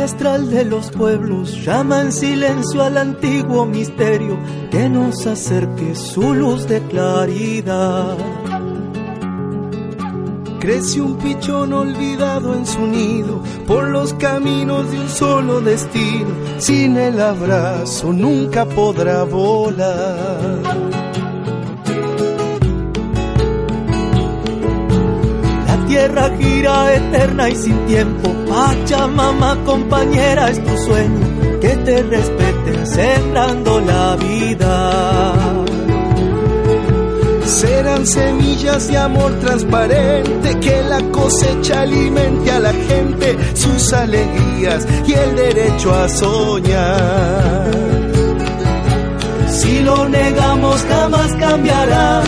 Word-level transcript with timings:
Ancestral 0.00 0.48
de 0.48 0.64
los 0.64 0.90
pueblos 0.90 1.62
llama 1.62 2.00
en 2.00 2.10
silencio 2.10 2.82
al 2.82 2.96
antiguo 2.96 3.66
misterio 3.66 4.38
que 4.70 4.88
nos 4.88 5.26
acerque 5.26 5.94
su 5.94 6.32
luz 6.32 6.66
de 6.66 6.80
claridad. 6.84 8.16
Crece 10.58 11.02
un 11.02 11.18
pichón 11.18 11.74
olvidado 11.74 12.54
en 12.54 12.64
su 12.64 12.86
nido 12.86 13.42
por 13.66 13.88
los 13.88 14.14
caminos 14.14 14.90
de 14.90 15.00
un 15.00 15.08
solo 15.10 15.60
destino. 15.60 16.30
Sin 16.56 16.96
el 16.96 17.20
abrazo 17.20 18.10
nunca 18.10 18.64
podrá 18.64 19.24
volar. 19.24 20.99
Tierra 25.90 26.30
gira 26.38 26.94
eterna 26.94 27.48
y 27.48 27.56
sin 27.56 27.86
tiempo. 27.86 28.32
Pachamama, 28.48 29.56
compañera, 29.64 30.50
es 30.50 30.62
tu 30.64 30.76
sueño. 30.86 31.60
Que 31.60 31.76
te 31.84 32.02
respeten 32.04 32.86
sembrando 32.86 33.80
la 33.80 34.16
vida. 34.16 35.64
Serán 37.44 38.06
semillas 38.06 38.86
de 38.86 38.96
amor 38.96 39.32
transparente 39.40 40.60
que 40.60 40.82
la 40.82 41.00
cosecha 41.10 41.80
alimente 41.80 42.50
a 42.52 42.60
la 42.60 42.72
gente 42.72 43.36
sus 43.54 43.92
alegrías 43.92 44.86
y 45.06 45.12
el 45.12 45.34
derecho 45.34 45.92
a 45.92 46.08
soñar. 46.08 47.70
Si 49.48 49.80
lo 49.80 50.08
negamos 50.08 50.80
jamás 50.88 51.34
cambiará 51.34 52.22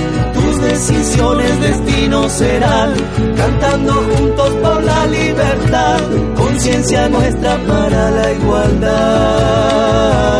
decisiones 0.62 1.60
destinos 1.60 2.32
serán, 2.32 2.94
cantando 3.36 3.92
juntos 3.92 4.50
por 4.62 4.82
la 4.82 5.06
libertad, 5.06 6.00
conciencia 6.36 7.08
nuestra 7.08 7.56
para 7.66 8.10
la 8.10 8.32
igualdad. 8.32 10.31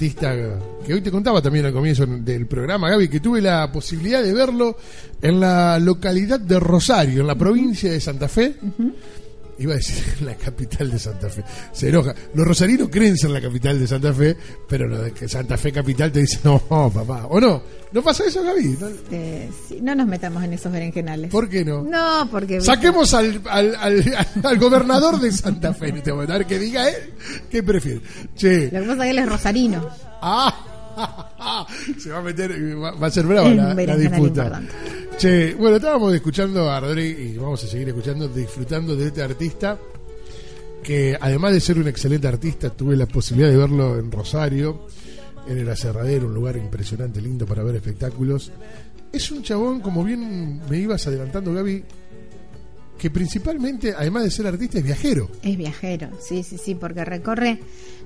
Artista 0.00 0.34
que 0.86 0.94
hoy 0.94 1.02
te 1.02 1.10
contaba 1.10 1.42
también 1.42 1.66
al 1.66 1.74
comienzo 1.74 2.06
del 2.06 2.46
programa, 2.46 2.88
Gaby, 2.88 3.08
que 3.08 3.20
tuve 3.20 3.42
la 3.42 3.70
posibilidad 3.70 4.22
de 4.22 4.32
verlo 4.32 4.78
en 5.20 5.38
la 5.38 5.78
localidad 5.78 6.40
de 6.40 6.58
Rosario, 6.58 7.20
en 7.20 7.26
la 7.26 7.34
provincia 7.34 7.92
de 7.92 8.00
Santa 8.00 8.26
Fe. 8.26 8.54
Iba 9.60 9.74
a 9.74 9.76
decir 9.76 10.02
la 10.22 10.34
capital 10.34 10.90
de 10.90 10.98
Santa 10.98 11.28
Fe. 11.28 11.44
Se 11.72 11.90
enoja. 11.90 12.14
Los 12.32 12.46
rosarinos 12.46 12.88
creen 12.90 13.16
ser 13.16 13.30
la 13.30 13.42
capital 13.42 13.78
de 13.78 13.86
Santa 13.86 14.12
Fe, 14.14 14.34
pero 14.66 14.88
lo 14.88 15.02
de 15.02 15.12
que 15.12 15.28
Santa 15.28 15.58
Fe 15.58 15.70
capital 15.70 16.10
te 16.10 16.20
dice, 16.20 16.40
no, 16.44 16.58
papá. 16.58 17.26
¿O 17.28 17.38
no? 17.38 17.62
¿No 17.92 18.02
pasa 18.02 18.24
eso, 18.24 18.42
Gaby? 18.42 18.78
¿No? 18.80 18.88
Eh, 19.10 19.50
no 19.82 19.94
nos 19.94 20.06
metamos 20.06 20.42
en 20.44 20.54
esos 20.54 20.72
berenjenales. 20.72 21.30
¿Por 21.30 21.48
qué 21.48 21.62
no? 21.64 21.82
No, 21.82 22.26
porque... 22.30 22.62
Saquemos 22.62 23.12
al, 23.12 23.42
al, 23.48 23.76
al, 24.42 24.58
gobernador 24.58 25.20
de 25.20 25.30
Santa 25.30 25.74
Fe 25.74 25.88
en 25.88 25.96
este 25.98 26.12
momento. 26.12 26.32
A 26.32 26.38
ver 26.38 26.46
qué 26.46 26.58
diga 26.58 26.88
él. 26.88 27.12
¿Qué 27.50 27.62
prefiere? 27.62 28.00
Che. 28.34 28.70
Lo 28.72 28.80
que 28.80 28.86
pasa 28.86 28.92
es 28.92 28.98
que 29.02 29.10
él 29.10 29.18
es 29.18 29.28
rosarino. 29.28 29.88
Ah. 30.22 30.66
Se 31.98 32.10
va 32.10 32.18
a 32.18 32.22
meter, 32.22 32.52
va, 32.76 33.06
a 33.06 33.10
ser 33.10 33.26
brava 33.26 33.48
la, 33.50 33.74
la, 33.74 33.96
disputa. 33.96 34.62
Che, 35.20 35.54
bueno, 35.54 35.76
estábamos 35.76 36.14
escuchando 36.14 36.70
a 36.70 36.80
Rodri 36.80 37.02
y 37.02 37.36
vamos 37.36 37.62
a 37.62 37.66
seguir 37.66 37.88
escuchando, 37.88 38.26
disfrutando 38.26 38.96
de 38.96 39.08
este 39.08 39.20
artista 39.22 39.78
que 40.82 41.14
además 41.20 41.52
de 41.52 41.60
ser 41.60 41.78
un 41.78 41.88
excelente 41.88 42.26
artista, 42.26 42.70
tuve 42.70 42.96
la 42.96 43.04
posibilidad 43.04 43.50
de 43.50 43.58
verlo 43.58 43.98
en 43.98 44.10
Rosario, 44.10 44.86
en 45.46 45.58
el 45.58 45.68
Aserradero, 45.68 46.26
un 46.26 46.32
lugar 46.32 46.56
impresionante, 46.56 47.20
lindo 47.20 47.44
para 47.44 47.62
ver 47.62 47.76
espectáculos. 47.76 48.50
Es 49.12 49.30
un 49.30 49.42
chabón, 49.42 49.80
como 49.80 50.02
bien 50.04 50.62
me 50.70 50.78
ibas 50.78 51.06
adelantando, 51.06 51.52
Gaby, 51.52 51.84
que 52.98 53.10
principalmente, 53.10 53.92
además 53.94 54.24
de 54.24 54.30
ser 54.30 54.46
artista, 54.46 54.78
es 54.78 54.84
viajero. 54.84 55.28
Es 55.42 55.54
viajero, 55.54 56.08
sí, 56.18 56.42
sí, 56.42 56.56
sí, 56.56 56.74
porque 56.76 57.04
recorre 57.04 57.60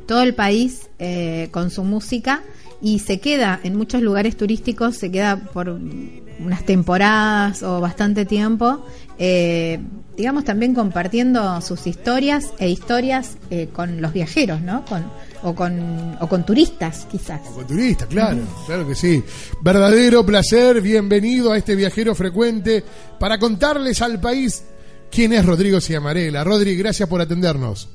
todo 0.07 0.23
el 0.23 0.35
país 0.35 0.89
eh, 0.99 1.49
con 1.51 1.71
su 1.71 1.85
música 1.85 2.43
y 2.81 2.99
se 2.99 3.19
queda 3.19 3.61
en 3.63 3.77
muchos 3.77 4.03
lugares 4.03 4.37
turísticos, 4.37 4.97
se 4.97 5.11
queda 5.11 5.37
por 5.37 5.71
unas 5.71 6.67
temporadas 6.67 7.63
o 7.63 7.81
bastante 7.81 8.27
tiempo, 8.27 8.85
eh, 9.19 9.81
digamos 10.17 10.45
también 10.45 10.75
compartiendo 10.75 11.61
sus 11.63 11.87
historias 11.87 12.53
e 12.59 12.69
historias 12.69 13.39
eh, 13.51 13.69
con 13.73 14.03
los 14.03 14.13
viajeros, 14.13 14.61
¿no? 14.61 14.85
Con, 14.85 15.05
o, 15.43 15.55
con, 15.55 16.17
o 16.21 16.29
con 16.29 16.45
turistas, 16.45 17.07
quizás. 17.11 17.41
O 17.49 17.55
con 17.55 17.67
turistas, 17.67 18.09
claro, 18.09 18.43
claro 18.67 18.87
que 18.87 18.95
sí. 18.95 19.23
Verdadero 19.63 20.25
placer, 20.27 20.81
bienvenido 20.81 21.53
a 21.53 21.59
este 21.59 21.75
viajero 21.75 22.15
frecuente 22.15 22.85
para 23.19 23.39
contarles 23.39 24.03
al 24.03 24.21
país 24.21 24.63
quién 25.11 25.33
es 25.33 25.45
Rodrigo 25.45 25.81
Ciamarela. 25.81 26.45
Rodri, 26.45 26.77
gracias 26.77 27.09
por 27.09 27.21
atendernos. 27.21 27.89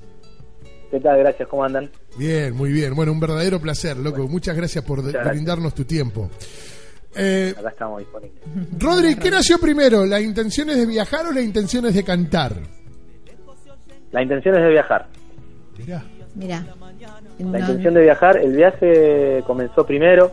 ¿Qué 0.91 0.99
tal? 0.99 1.19
Gracias, 1.19 1.47
¿cómo 1.47 1.63
andan? 1.63 1.89
Bien, 2.17 2.55
muy 2.55 2.71
bien. 2.71 2.95
Bueno, 2.95 3.11
un 3.11 3.19
verdadero 3.19 3.59
placer, 3.59 3.97
loco. 3.97 4.27
Muchas 4.27 4.55
gracias 4.55 4.83
por 4.83 5.03
brindarnos 5.03 5.73
tu 5.75 5.85
tiempo. 5.85 6.29
Eh, 7.15 7.53
Acá 7.57 7.69
estamos 7.69 7.99
disponibles. 7.99 8.41
Rodri, 8.79 9.15
¿qué 9.15 9.29
nació 9.29 9.59
primero? 9.59 10.05
¿La 10.05 10.19
intención 10.19 10.69
es 10.69 10.77
de 10.77 10.85
viajar 10.85 11.27
o 11.27 11.31
la 11.31 11.41
intención 11.41 11.85
es 11.85 11.93
de 11.93 12.03
cantar? 12.03 12.53
La 14.11 14.23
intención 14.23 14.55
es 14.55 14.63
de 14.63 14.69
viajar. 14.69 15.07
Mirá. 15.77 16.03
Mirá. 16.35 16.65
La 17.39 17.59
intención 17.59 17.93
de 17.93 18.01
viajar, 18.01 18.37
el 18.37 18.55
viaje 18.55 19.43
comenzó 19.45 19.85
primero. 19.85 20.31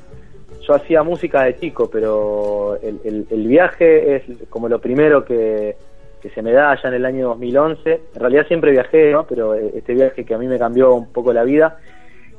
Yo 0.67 0.75
hacía 0.75 1.03
música 1.03 1.45
de 1.45 1.59
chico, 1.59 1.89
pero 1.91 2.79
el, 2.83 3.27
el 3.31 3.47
viaje 3.47 4.17
es 4.17 4.23
como 4.49 4.69
lo 4.69 4.81
primero 4.81 5.25
que, 5.25 5.77
que 6.21 6.31
se 6.31 6.43
me 6.43 6.53
da 6.53 6.71
allá 6.71 6.89
en 6.89 6.95
el 6.95 7.05
año 7.05 7.29
2011. 7.29 8.01
En 8.15 8.21
realidad 8.21 8.47
siempre 8.47 8.73
viajé, 8.73 9.13
¿no? 9.13 9.27
pero 9.27 9.55
eh, 9.55 9.73
este 9.75 9.95
viaje 9.95 10.25
que 10.25 10.35
a 10.35 10.39
mí 10.39 10.47
me 10.47 10.59
cambió 10.59 10.95
un 10.95 11.13
poco 11.13 11.33
la 11.33 11.45
vida 11.45 11.79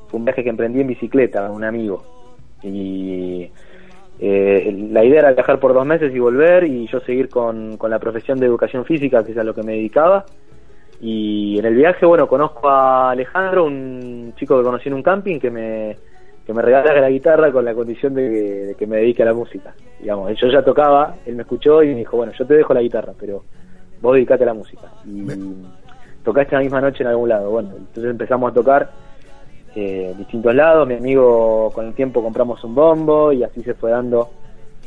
fue 0.08 0.20
un 0.20 0.26
viaje 0.26 0.44
que 0.44 0.50
emprendí 0.50 0.82
en 0.82 0.88
bicicleta 0.88 1.48
con 1.48 1.56
un 1.56 1.64
amigo. 1.64 2.04
Y 2.64 3.50
eh, 4.20 4.88
la 4.92 5.04
idea 5.04 5.20
era 5.20 5.32
viajar 5.32 5.60
por 5.60 5.74
dos 5.74 5.86
meses 5.86 6.14
y 6.14 6.20
volver 6.20 6.64
y 6.64 6.88
yo 6.88 7.00
seguir 7.02 7.30
con, 7.30 7.78
con 7.78 7.92
la 7.92 8.00
profesión 8.00 8.40
de 8.40 8.48
educación 8.48 8.86
física, 8.86 9.24
que 9.24 9.32
es 9.32 9.38
a 9.38 9.44
lo 9.44 9.54
que 9.54 9.64
me 9.64 9.74
dedicaba. 9.74 10.26
Y 11.00 11.60
en 11.60 11.66
el 11.66 11.76
viaje, 11.76 12.06
bueno, 12.06 12.28
conozco 12.28 12.70
a 12.70 13.12
Alejandro, 13.12 13.66
un 13.66 14.34
chico 14.36 14.58
que 14.58 14.64
conocí 14.64 14.90
en 14.90 14.96
un 14.96 15.04
camping 15.04 15.40
que 15.40 15.52
me, 15.52 15.96
que 16.46 16.54
me 16.54 16.62
regala 16.62 17.00
la 17.00 17.10
guitarra 17.10 17.52
con 17.52 17.64
la 17.66 17.76
condición 17.76 18.16
de 18.16 18.30
que, 18.30 18.42
de 18.68 18.76
que 18.76 18.88
me 18.88 18.98
dedique 18.98 19.22
a 19.22 19.28
la 19.28 19.34
música. 19.34 19.76
Digamos, 20.00 20.32
yo 20.40 20.48
ya 20.48 20.64
tocaba, 20.64 21.18
él 21.26 21.36
me 21.36 21.44
escuchó 21.44 21.84
y 21.84 21.90
me 21.90 22.00
dijo, 22.00 22.18
bueno, 22.18 22.34
yo 22.38 22.48
te 22.48 22.56
dejo 22.56 22.74
la 22.74 22.82
guitarra, 22.82 23.14
pero 23.20 23.44
vos 24.02 24.16
dedicate 24.16 24.44
a 24.44 24.48
la 24.48 24.54
música. 24.54 24.92
Y 25.06 25.26
tocaste 26.24 26.56
la 26.56 26.62
misma 26.62 26.82
noche 26.82 27.04
en 27.04 27.08
algún 27.08 27.30
lado. 27.30 27.52
Bueno, 27.52 27.70
entonces 27.78 28.12
empezamos 28.12 28.52
a 28.52 28.54
tocar 28.54 28.92
eh, 29.76 30.14
distintos 30.18 30.54
lados. 30.56 30.88
Mi 30.88 30.96
amigo 30.96 31.72
con 31.74 31.88
el 31.88 31.94
tiempo 31.94 32.22
compramos 32.22 32.64
un 32.64 32.76
bombo 32.76 33.32
y 33.32 33.44
así 33.44 33.62
se 33.64 33.74
fue 33.74 33.92
dando 33.92 34.30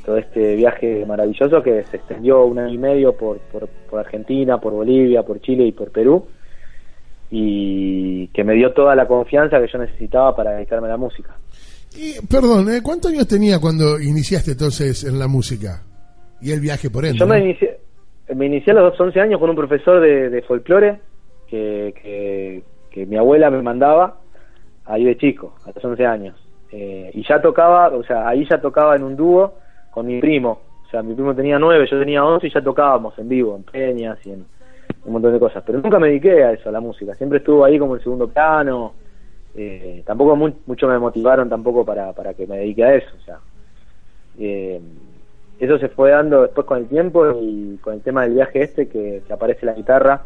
todo 0.05 0.17
este 0.17 0.57
viaje 0.57 1.05
maravilloso 1.07 1.63
que 1.63 1.85
se 1.85 1.97
extendió 1.99 2.45
un 2.45 2.59
año 2.59 2.75
y 2.75 2.79
medio 2.79 3.13
por, 3.17 3.39
por, 3.39 3.99
Argentina, 3.99 4.59
por 4.59 4.73
Bolivia, 4.73 5.23
por 5.23 5.41
Chile 5.41 5.67
y 5.67 5.73
por 5.73 5.91
Perú 5.91 6.27
y 7.31 8.27
que 8.29 8.43
me 8.43 8.55
dio 8.55 8.73
toda 8.73 8.95
la 8.97 9.07
confianza 9.07 9.61
que 9.61 9.69
yo 9.73 9.79
necesitaba 9.79 10.35
para 10.35 10.53
dedicarme 10.53 10.89
a 10.89 10.91
la 10.91 10.97
música. 10.97 11.37
Y, 11.97 12.21
perdón, 12.27 12.71
¿eh? 12.71 12.81
¿cuántos 12.83 13.13
años 13.13 13.27
tenía 13.29 13.59
cuando 13.61 14.01
iniciaste 14.01 14.53
entonces 14.53 15.05
en 15.05 15.19
la 15.19 15.29
música? 15.29 15.83
Y 16.41 16.51
el 16.51 16.61
viaje 16.61 16.91
por 16.91 17.05
ende. 17.05 17.19
Yo 17.19 17.27
me 17.27 17.39
inicié, 17.39 17.80
me 18.35 18.47
inicié 18.47 18.73
a 18.73 18.77
los 18.77 18.99
11 18.99 19.21
años 19.21 19.41
con 19.41 19.51
un 19.51 19.57
profesor 19.57 20.01
de, 20.01 20.31
de 20.31 20.43
folclore 20.43 21.01
que, 21.49 22.63
que, 22.91 23.07
mi 23.07 23.17
abuela 23.17 23.51
me 23.51 23.63
mandaba 23.63 24.19
ahí 24.85 25.05
de 25.05 25.17
chico, 25.17 25.55
a 25.65 25.73
los 25.75 25.85
11 25.85 26.07
años. 26.07 26.37
Eh, 26.73 27.11
y 27.15 27.27
ya 27.27 27.41
tocaba, 27.41 27.89
o 27.89 28.05
sea, 28.05 28.29
ahí 28.29 28.47
ya 28.49 28.61
tocaba 28.61 28.95
en 28.95 29.03
un 29.03 29.17
dúo 29.17 29.55
con 29.91 30.07
mi 30.07 30.21
primo. 30.21 30.61
O 30.87 30.91
sea, 30.91 31.03
mi 31.03 31.15
primo 31.15 31.35
tenía 31.35 31.59
9, 31.59 31.87
yo 31.91 31.99
tenía 31.99 32.25
11 32.25 32.47
y 32.47 32.51
ya 32.51 32.61
tocábamos 32.63 33.19
en 33.19 33.29
vivo, 33.29 33.57
en 33.57 33.63
peñas 33.65 34.19
y 34.25 34.33
en 34.33 34.45
un 35.05 35.13
montón 35.13 35.33
de 35.33 35.41
cosas. 35.41 35.63
Pero 35.67 35.81
nunca 35.81 35.99
me 35.99 36.09
dediqué 36.09 36.45
a 36.45 36.53
eso, 36.53 36.69
a 36.69 36.73
la 36.73 36.81
música. 36.81 37.15
Siempre 37.15 37.39
estuvo 37.39 37.65
ahí 37.65 37.79
como 37.79 37.95
el 37.95 38.03
segundo 38.03 38.29
plano. 38.29 38.95
Eh, 39.55 40.03
tampoco 40.07 40.37
mucho 40.37 40.87
me 40.89 40.99
motivaron 40.99 41.49
tampoco 41.49 41.85
para, 41.85 42.13
para 42.13 42.35
que 42.35 42.47
me 42.47 42.59
dedique 42.59 42.85
a 42.85 42.95
eso. 42.95 43.11
O 43.21 43.25
sea, 43.25 43.39
eh, 44.39 44.81
eso 45.61 45.79
se 45.79 45.89
fue 45.89 46.11
dando 46.11 46.43
después 46.43 46.67
con 46.67 46.79
el 46.79 46.89
tiempo 46.89 47.31
y 47.39 47.77
con 47.83 47.95
el 47.95 48.01
tema 48.01 48.23
del 48.23 48.35
viaje 48.35 48.63
este 48.63 48.89
que, 48.89 49.23
aparece 49.31 49.67
la 49.67 49.75
guitarra. 49.75 50.23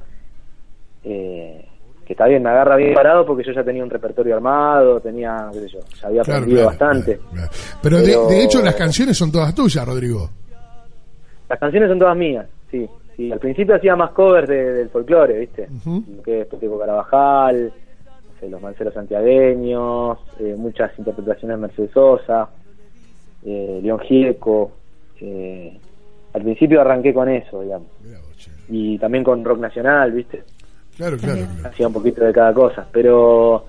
Eh, 1.02 1.66
que 2.06 2.12
está 2.12 2.26
bien, 2.26 2.42
me 2.42 2.50
agarra 2.50 2.76
bien 2.76 2.94
parado 2.94 3.26
porque 3.26 3.42
yo 3.44 3.52
ya 3.52 3.64
tenía 3.64 3.82
un 3.82 3.90
repertorio 3.90 4.36
armado, 4.36 5.00
tenía, 5.00 5.48
qué 5.52 5.60
sé 5.60 5.69
yo, 5.69 5.81
ya 6.00 6.08
había 6.08 6.20
aprendido 6.20 6.66
bastante. 6.66 7.19
Pero, 7.82 7.96
de, 7.98 8.44
hecho 8.44 8.62
las 8.62 8.75
canciones 8.75 9.16
son 9.16 9.32
todas 9.32 9.54
tuyas, 9.54 9.86
Rodrigo. 9.86 10.28
Las 11.48 11.58
canciones 11.58 11.88
son 11.88 11.98
todas 11.98 12.16
mías, 12.16 12.46
sí. 12.70 12.87
sí. 13.16 13.32
Al 13.32 13.38
principio 13.38 13.75
hacía 13.75 13.96
más 13.96 14.12
covers 14.12 14.48
del 14.48 14.88
folclore, 14.90 15.38
¿viste? 15.40 15.69
Que 16.25 16.42
es 16.42 16.46
Peteco 16.46 16.78
Carabajal, 16.78 17.72
Los 18.48 18.60
Manceros 18.60 18.94
Santiagueños, 18.94 20.19
eh, 20.38 20.54
muchas 20.56 20.96
interpretaciones 20.98 21.56
de 21.56 21.60
Mercedes 21.60 21.90
Sosa, 21.92 22.50
eh, 23.44 23.80
León 23.82 23.98
Gieco. 24.00 24.83
Eh, 25.25 25.79
al 26.35 26.43
principio 26.43 26.81
arranqué 26.81 27.15
con 27.15 27.29
eso, 27.29 27.62
digamos. 27.62 27.88
Y 28.69 28.99
también 28.99 29.25
con 29.25 29.44
rock 29.44 29.59
nacional, 29.61 30.12
¿viste? 30.12 30.43
Claro, 30.97 31.17
claro, 31.17 31.41
Hacía 31.65 31.87
un 31.87 31.93
poquito 31.93 32.25
de 32.25 32.32
cada 32.32 32.53
cosa, 32.53 32.87
pero 32.93 33.67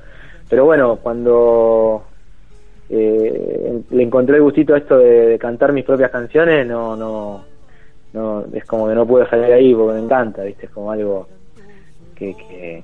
pero 0.47 0.65
bueno, 0.65 0.97
cuando 0.97 2.03
eh, 2.89 3.81
le 3.89 4.03
encontré 4.03 4.35
el 4.35 4.43
gustito 4.43 4.75
a 4.75 4.77
esto 4.77 4.99
de, 4.99 5.37
cantar 5.39 5.73
mis 5.73 5.85
propias 5.85 6.11
canciones, 6.11 6.67
no 6.67 6.95
no 6.95 7.43
no 8.13 8.45
es 8.53 8.63
como 8.65 8.87
que 8.87 8.95
no 8.95 9.07
puedo 9.07 9.27
salir 9.27 9.51
ahí 9.51 9.73
porque 9.73 9.99
me 9.99 10.05
encanta, 10.05 10.43
¿viste? 10.43 10.67
Es 10.67 10.71
como 10.71 10.91
algo 10.91 11.27
que, 12.15 12.35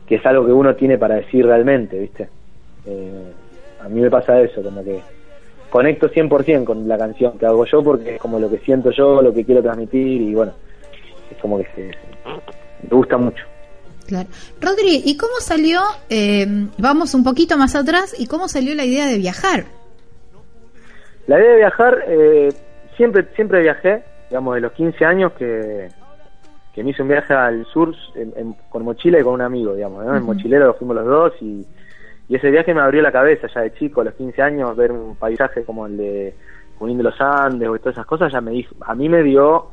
que, 0.05 0.15
es 0.15 0.25
algo 0.25 0.45
que 0.45 0.51
uno 0.51 0.75
tiene 0.75 0.97
para 0.97 1.15
decir 1.15 1.45
realmente, 1.45 1.99
¿viste? 1.99 2.27
Eh, 2.85 3.31
a 3.81 3.89
mí 3.89 4.01
me 4.01 4.09
pasa 4.09 4.41
eso, 4.41 4.61
como 4.61 4.83
que 4.83 4.99
conecto 5.71 6.11
100% 6.11 6.65
con 6.65 6.87
la 6.87 6.97
canción 6.97 7.39
que 7.39 7.45
hago 7.47 7.65
yo 7.65 7.81
porque 7.81 8.15
es 8.15 8.21
como 8.21 8.39
lo 8.39 8.49
que 8.49 8.59
siento 8.59 8.91
yo, 8.91 9.21
lo 9.21 9.33
que 9.33 9.45
quiero 9.45 9.63
transmitir 9.63 10.21
y 10.21 10.35
bueno, 10.35 10.53
es 11.31 11.37
como 11.37 11.57
que 11.57 11.65
se, 11.73 11.91
me 12.83 12.89
gusta 12.89 13.17
mucho. 13.17 13.43
Claro. 14.05 14.27
Rodri, 14.59 15.01
¿y 15.05 15.15
cómo 15.15 15.39
salió, 15.39 15.79
eh, 16.09 16.45
vamos 16.77 17.15
un 17.15 17.23
poquito 17.23 17.57
más 17.57 17.75
atrás, 17.75 18.13
y 18.19 18.27
cómo 18.27 18.49
salió 18.49 18.75
la 18.75 18.83
idea 18.83 19.07
de 19.07 19.17
viajar? 19.17 19.63
La 21.27 21.39
idea 21.39 21.51
de 21.51 21.57
viajar, 21.57 22.03
eh, 22.07 22.49
siempre 22.97 23.25
siempre 23.35 23.61
viajé, 23.61 24.03
digamos, 24.29 24.55
de 24.55 24.61
los 24.61 24.73
15 24.73 25.05
años 25.05 25.31
que, 25.33 25.87
que 26.73 26.83
me 26.83 26.89
hice 26.89 27.03
un 27.03 27.07
viaje 27.07 27.33
al 27.33 27.65
sur 27.67 27.95
con 28.69 28.83
mochila 28.83 29.21
y 29.21 29.23
con 29.23 29.35
un 29.35 29.41
amigo, 29.41 29.73
digamos, 29.73 30.05
en 30.05 30.23
mochilero 30.23 30.73
fuimos 30.73 30.97
los 30.97 31.05
dos 31.05 31.33
y, 31.41 31.65
y, 32.31 32.35
ese 32.35 32.49
viaje 32.51 32.73
me 32.73 32.81
abrió 32.81 33.01
la 33.01 33.11
cabeza 33.11 33.47
ya 33.53 33.61
de 33.61 33.73
chico, 33.73 34.01
a 34.01 34.05
los 34.05 34.13
15 34.15 34.41
años, 34.41 34.75
ver 34.75 34.91
un 34.91 35.15
paisaje 35.15 35.63
como 35.63 35.85
el 35.85 35.97
de 35.97 36.35
Junín 36.79 36.97
de 36.97 37.03
los 37.03 37.19
Andes 37.19 37.67
o 37.67 37.77
todas 37.77 37.95
esas 37.95 38.05
cosas, 38.05 38.31
ya 38.31 38.41
me 38.41 38.51
dijo, 38.51 38.73
a 38.81 38.95
mí 38.95 39.09
me 39.09 39.21
dio 39.23 39.71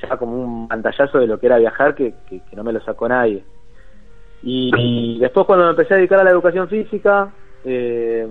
ya 0.00 0.16
como 0.16 0.36
un 0.36 0.68
pantallazo 0.68 1.18
de 1.18 1.26
lo 1.26 1.38
que 1.38 1.46
era 1.46 1.58
viajar 1.58 1.94
que, 1.94 2.14
que, 2.28 2.40
no 2.56 2.64
me 2.64 2.72
lo 2.72 2.80
sacó 2.80 3.08
nadie. 3.08 3.44
Y, 4.42 5.18
después 5.18 5.46
cuando 5.46 5.64
me 5.64 5.70
empecé 5.70 5.94
a 5.94 5.96
dedicar 5.98 6.20
a 6.20 6.24
la 6.24 6.30
educación 6.30 6.68
física, 6.68 7.32
eh, 7.64 8.26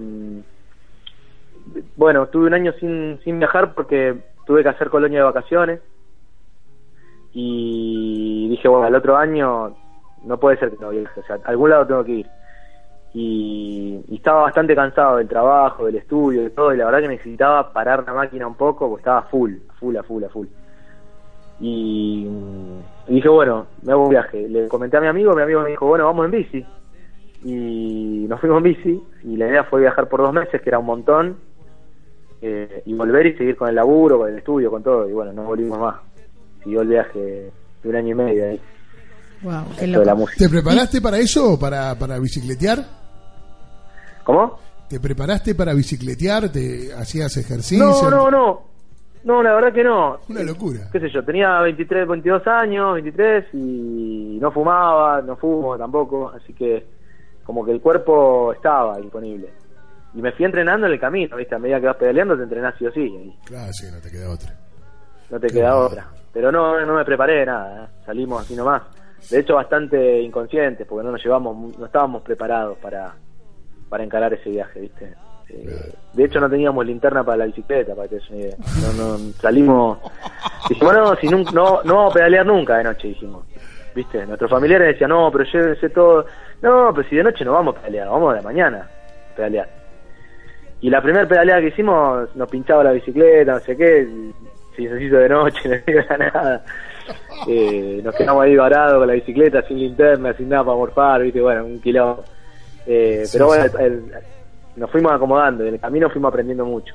bueno, 1.96 2.28
tuve 2.28 2.48
un 2.48 2.54
año 2.54 2.74
sin, 2.80 3.20
sin 3.24 3.40
viajar 3.40 3.74
porque 3.74 4.18
tuve 4.46 4.64
que 4.64 4.70
hacer 4.70 4.90
colonia 4.90 5.20
de 5.20 5.26
vacaciones 5.26 5.80
y 7.34 8.50
dije, 8.50 8.68
bueno, 8.68 8.88
el 8.88 8.96
otro 8.96 9.16
año 9.16 9.76
no 10.24 10.38
puede 10.38 10.58
ser 10.58 10.72
que 10.72 10.78
no 10.82 10.90
viaje, 10.90 11.20
o 11.20 11.24
sea, 11.24 11.38
algún 11.46 11.70
lado 11.70 11.88
tengo 11.88 12.04
que 12.04 12.12
ir. 12.12 12.28
Y, 13.14 14.00
y, 14.08 14.16
estaba 14.16 14.44
bastante 14.44 14.74
cansado 14.74 15.18
del 15.18 15.28
trabajo, 15.28 15.86
del 15.86 15.98
estudio, 15.98 16.44
de 16.44 16.50
todo, 16.52 16.74
y 16.74 16.78
la 16.78 16.86
verdad 16.86 17.02
que 17.02 17.08
necesitaba 17.10 17.74
parar 17.74 18.04
la 18.06 18.14
máquina 18.14 18.48
un 18.48 18.56
poco 18.56 18.88
porque 18.88 19.02
estaba 19.02 19.24
full, 19.24 19.56
full, 19.80 19.98
a 19.98 20.04
full, 20.04 20.24
a 20.24 20.30
full. 20.30 20.48
Y, 21.62 22.28
dije, 23.08 23.30
bueno, 23.30 23.68
me 23.84 23.92
hago 23.92 24.06
un 24.06 24.10
viaje. 24.10 24.50
Le 24.50 24.68
comenté 24.68 24.98
a 24.98 25.02
mi 25.02 25.08
amigo, 25.08 25.36
mi 25.36 25.44
amigo 25.44 25.62
me 25.62 25.70
dijo, 25.70 25.86
bueno, 25.86 26.06
vamos 26.06 26.26
en 26.26 26.32
bici. 26.32 26.66
Y 27.44 28.26
nos 28.28 28.40
fuimos 28.40 28.58
en 28.58 28.64
bici 28.64 29.04
y 29.24 29.38
la 29.38 29.48
idea 29.48 29.64
fue 29.64 29.82
viajar 29.82 30.08
por 30.10 30.22
dos 30.22 30.34
meses, 30.34 30.62
que 30.62 30.70
era 30.70 30.80
un 30.80 30.86
montón, 30.86 31.38
eh, 32.42 32.82
y 32.86 32.94
volver 32.94 33.28
y 33.28 33.38
seguir 33.38 33.56
con 33.56 33.70
el 33.70 33.76
laburo, 33.76 34.20
con 34.20 34.30
el 34.30 34.38
estudio, 34.40 34.72
con 34.72 34.82
todo. 34.82 35.08
Y 35.08 35.14
bueno, 35.14 35.34
no 35.34 35.44
volvimos 35.44 35.80
más. 35.80 35.96
Siguió 36.64 36.82
el 36.82 36.88
viaje 36.88 37.52
de 37.84 37.90
un 37.90 37.96
año 37.96 38.10
y 38.10 38.16
medio 38.16 38.50
ahí. 38.50 38.62
Wow, 39.44 39.64
¿Te 40.38 40.50
preparaste 40.50 41.02
para 41.02 41.18
eso, 41.18 41.60
para, 41.60 41.98
para 41.98 42.20
bicicletear? 42.20 43.01
¿Cómo? 44.32 44.60
¿Te 44.88 45.00
preparaste 45.00 45.56
para 45.56 45.74
bicicletear? 45.74 46.50
¿Te 46.50 46.94
hacías 46.94 47.36
ejercicio? 47.36 47.86
No, 47.86 48.10
no, 48.10 48.32
no. 48.32 48.62
No, 49.26 49.44
la 49.44 49.54
verdad 49.54 49.74
que 49.74 49.84
no. 49.84 50.20
Una 50.30 50.42
locura. 50.42 50.88
Qué 50.92 51.00
sé 51.02 51.10
yo, 51.10 51.24
tenía 51.24 51.60
23, 51.60 52.08
22 52.08 52.48
años, 52.48 52.94
23 52.94 53.46
y 53.54 54.38
no 54.42 54.52
fumaba, 54.52 55.22
no 55.22 55.36
fumo 55.36 55.78
tampoco, 55.78 56.30
así 56.30 56.54
que 56.54 56.86
como 57.44 57.66
que 57.66 57.72
el 57.72 57.82
cuerpo 57.82 58.54
estaba 58.54 58.98
disponible. 59.00 59.50
Y 60.14 60.22
me 60.22 60.32
fui 60.32 60.46
entrenando 60.46 60.88
en 60.88 60.94
el 60.94 61.00
camino, 61.00 61.36
¿viste? 61.36 61.56
A 61.56 61.60
medida 61.60 61.80
que 61.80 61.88
vas 61.88 61.98
pedaleando 61.98 62.38
te 62.38 62.44
entrenás 62.44 62.76
sí 62.80 62.86
o 62.86 62.92
sí. 62.92 63.38
Claro, 63.46 63.72
sí, 63.74 63.88
no 63.92 64.00
te 64.00 64.10
queda 64.10 64.30
otra. 64.30 64.58
No 65.30 65.40
te 65.40 65.48
queda 65.48 65.78
otra. 65.78 66.08
Pero 66.34 66.52
no, 66.52 66.84
no 66.86 66.96
me 66.96 67.06
preparé 67.06 67.46
nada, 67.46 67.84
¿eh? 67.84 67.88
salimos 68.06 68.44
así 68.44 68.56
nomás. 68.56 68.84
De 69.30 69.40
hecho, 69.40 69.56
bastante 69.56 70.22
inconscientes, 70.22 70.88
porque 70.88 71.06
no 71.06 71.12
nos 71.12 71.24
llevamos, 71.24 71.78
no 71.78 71.86
estábamos 71.86 72.24
preparados 72.24 72.78
para, 72.80 73.14
para 73.92 74.06
encarar 74.06 74.34
ese 74.34 74.50
viaje, 74.50 74.80
¿viste? 74.80 75.14
Eh, 75.50 75.94
de 76.14 76.24
hecho, 76.24 76.40
no 76.40 76.50
teníamos 76.50 76.86
linterna 76.86 77.26
para 77.26 77.40
la 77.40 77.46
bicicleta, 77.48 77.94
para 77.94 78.08
que 78.08 78.22
No, 78.26 78.94
no, 78.94 79.18
salimos. 79.34 79.98
Dijimos, 80.70 80.94
no, 80.94 81.16
si 81.18 81.28
no, 81.28 81.38
no, 81.52 81.84
no 81.84 81.96
vamos 81.96 82.12
a 82.12 82.14
pedalear 82.14 82.46
nunca 82.46 82.78
de 82.78 82.86
noche, 82.86 83.10
dijimos. 83.10 83.46
¿Viste? 83.94 84.26
Nuestros 84.26 84.50
familiares 84.50 84.94
decían, 84.94 85.10
no, 85.10 85.30
pero 85.30 85.44
llévense 85.44 85.90
todo. 85.90 86.26
No, 86.62 86.94
pero 86.96 87.10
si 87.10 87.18
de 87.18 87.24
noche 87.24 87.44
no 87.44 87.52
vamos 87.52 87.76
a 87.76 87.80
pedalear, 87.82 88.08
vamos 88.08 88.34
de 88.34 88.42
mañana 88.42 88.88
a 89.32 89.36
pedalear. 89.36 89.68
Y 90.80 90.90
la 90.90 91.02
primera 91.02 91.28
pedaleada 91.28 91.60
que 91.60 91.68
hicimos, 91.68 92.34
nos 92.34 92.50
pinchaba 92.50 92.86
la 92.86 92.94
bicicleta, 92.94 93.52
no 93.52 93.60
sé 93.60 93.76
qué, 93.76 94.08
se 94.74 94.84
hizo 94.84 95.18
de 95.18 95.28
noche, 95.28 95.84
no 95.86 96.00
era 96.00 96.18
nada. 96.18 96.64
Eh, 97.46 98.00
nos 98.02 98.16
quedamos 98.16 98.46
ahí 98.46 98.56
varados 98.56 99.00
con 99.00 99.08
la 99.08 99.16
bicicleta, 99.16 99.62
sin 99.64 99.80
linterna, 99.80 100.32
sin 100.32 100.48
nada 100.48 100.64
para 100.64 100.78
morfar, 100.78 101.24
¿viste? 101.24 101.42
Bueno, 101.42 101.66
un 101.66 101.82
kilómetro. 101.82 102.24
Eh, 102.86 103.26
pero 103.32 103.48
bueno, 103.48 103.66
el, 103.80 104.04
nos 104.76 104.90
fuimos 104.92 105.12
acomodando, 105.12 105.66
en 105.66 105.76
el 105.76 105.80
camino 105.80 106.10
fuimos 106.10 106.30
aprendiendo 106.30 106.66
mucho. 106.66 106.94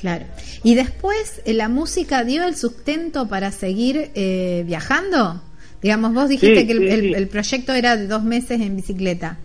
Claro. 0.00 0.24
Y 0.62 0.74
después, 0.74 1.42
eh, 1.44 1.54
¿la 1.54 1.68
música 1.68 2.24
dio 2.24 2.44
el 2.44 2.54
sustento 2.54 3.28
para 3.28 3.50
seguir 3.50 4.10
eh, 4.14 4.62
viajando? 4.66 5.42
Digamos, 5.82 6.14
vos 6.14 6.28
dijiste 6.28 6.66
que 6.66 6.72
el, 6.72 7.28
proyecto 7.28 7.72
era 7.72 7.96
de 7.96 8.06
dos 8.06 8.22
meses 8.24 8.60
en 8.60 8.76
bicicleta 8.76 9.38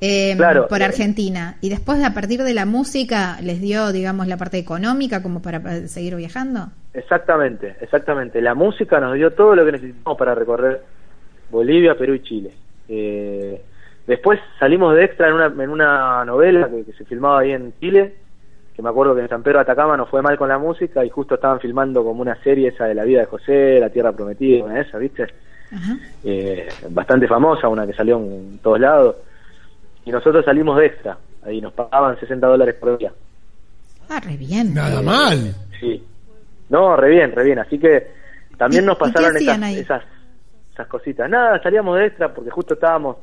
eh, 0.00 0.36
por 0.68 0.82
Argentina. 0.82 1.56
Y 1.60 1.68
después, 1.68 2.02
a 2.02 2.14
partir 2.14 2.42
de 2.42 2.54
la 2.54 2.64
música, 2.64 3.38
¿les 3.42 3.60
dio, 3.60 3.92
digamos, 3.92 4.26
la 4.26 4.36
parte 4.36 4.58
económica 4.58 5.22
como 5.22 5.42
para, 5.42 5.86
seguir 5.88 6.16
viajando? 6.16 6.68
Exactamente, 6.94 7.76
exactamente. 7.80 8.40
La 8.40 8.54
música 8.54 8.98
nos 9.00 9.14
dio 9.14 9.32
todo 9.32 9.54
lo 9.54 9.64
que 9.64 9.72
necesitamos 9.72 10.18
para 10.18 10.34
recorrer 10.34 10.82
Bolivia, 11.50 11.96
Perú 11.96 12.14
y 12.14 12.22
Chile. 12.22 12.50
Eh, 12.88 13.60
Después 14.08 14.40
salimos 14.58 14.94
de 14.94 15.04
extra 15.04 15.28
en 15.28 15.34
una, 15.34 15.46
en 15.62 15.68
una 15.68 16.24
novela 16.24 16.66
que, 16.70 16.94
se 16.94 17.04
filmaba 17.04 17.40
ahí 17.40 17.52
en 17.52 17.74
Chile, 17.78 18.14
que 18.74 18.80
me 18.80 18.88
acuerdo 18.88 19.14
que 19.14 19.20
en 19.20 19.28
San 19.28 19.42
Pedro 19.42 19.58
de 19.58 19.64
Atacama 19.64 19.98
nos 19.98 20.08
fue 20.08 20.22
mal 20.22 20.38
con 20.38 20.48
la 20.48 20.56
música 20.56 21.04
y 21.04 21.10
justo 21.10 21.34
estaban 21.34 21.60
filmando 21.60 22.02
como 22.02 22.22
una 22.22 22.34
serie 22.42 22.68
esa 22.68 22.86
de 22.86 22.94
la 22.94 23.04
vida 23.04 23.20
de 23.20 23.26
José, 23.26 23.78
La 23.78 23.90
Tierra 23.90 24.12
Prometida, 24.12 24.64
una 24.64 24.76
de 24.76 24.80
esas, 24.80 24.98
¿viste? 24.98 25.26
Eh, 26.24 26.66
bastante 26.88 27.28
famosa, 27.28 27.68
una 27.68 27.86
que 27.86 27.92
salió 27.92 28.16
en 28.16 28.58
todos 28.62 28.80
lados. 28.80 29.16
Y 30.06 30.10
nosotros 30.10 30.42
salimos 30.42 30.78
de 30.78 30.86
extra, 30.86 31.18
ahí 31.44 31.60
nos 31.60 31.74
pagaban 31.74 32.18
60 32.18 32.46
dólares 32.46 32.76
por 32.76 32.96
día. 32.96 33.12
Ah, 34.08 34.20
re 34.20 34.38
bien. 34.38 34.72
Nada 34.72 35.02
mal. 35.02 35.54
Sí. 35.78 36.02
No, 36.70 36.96
re 36.96 37.10
bien, 37.10 37.32
re 37.32 37.44
bien. 37.44 37.58
Así 37.58 37.78
que 37.78 38.06
también 38.56 38.86
nos 38.86 38.96
pasaron 38.96 39.36
esas, 39.36 39.62
esas, 39.72 40.02
esas 40.72 40.86
cositas. 40.86 41.28
Nada, 41.28 41.62
salíamos 41.62 41.98
de 41.98 42.06
extra 42.06 42.32
porque 42.32 42.48
justo 42.48 42.72
estábamos 42.72 43.18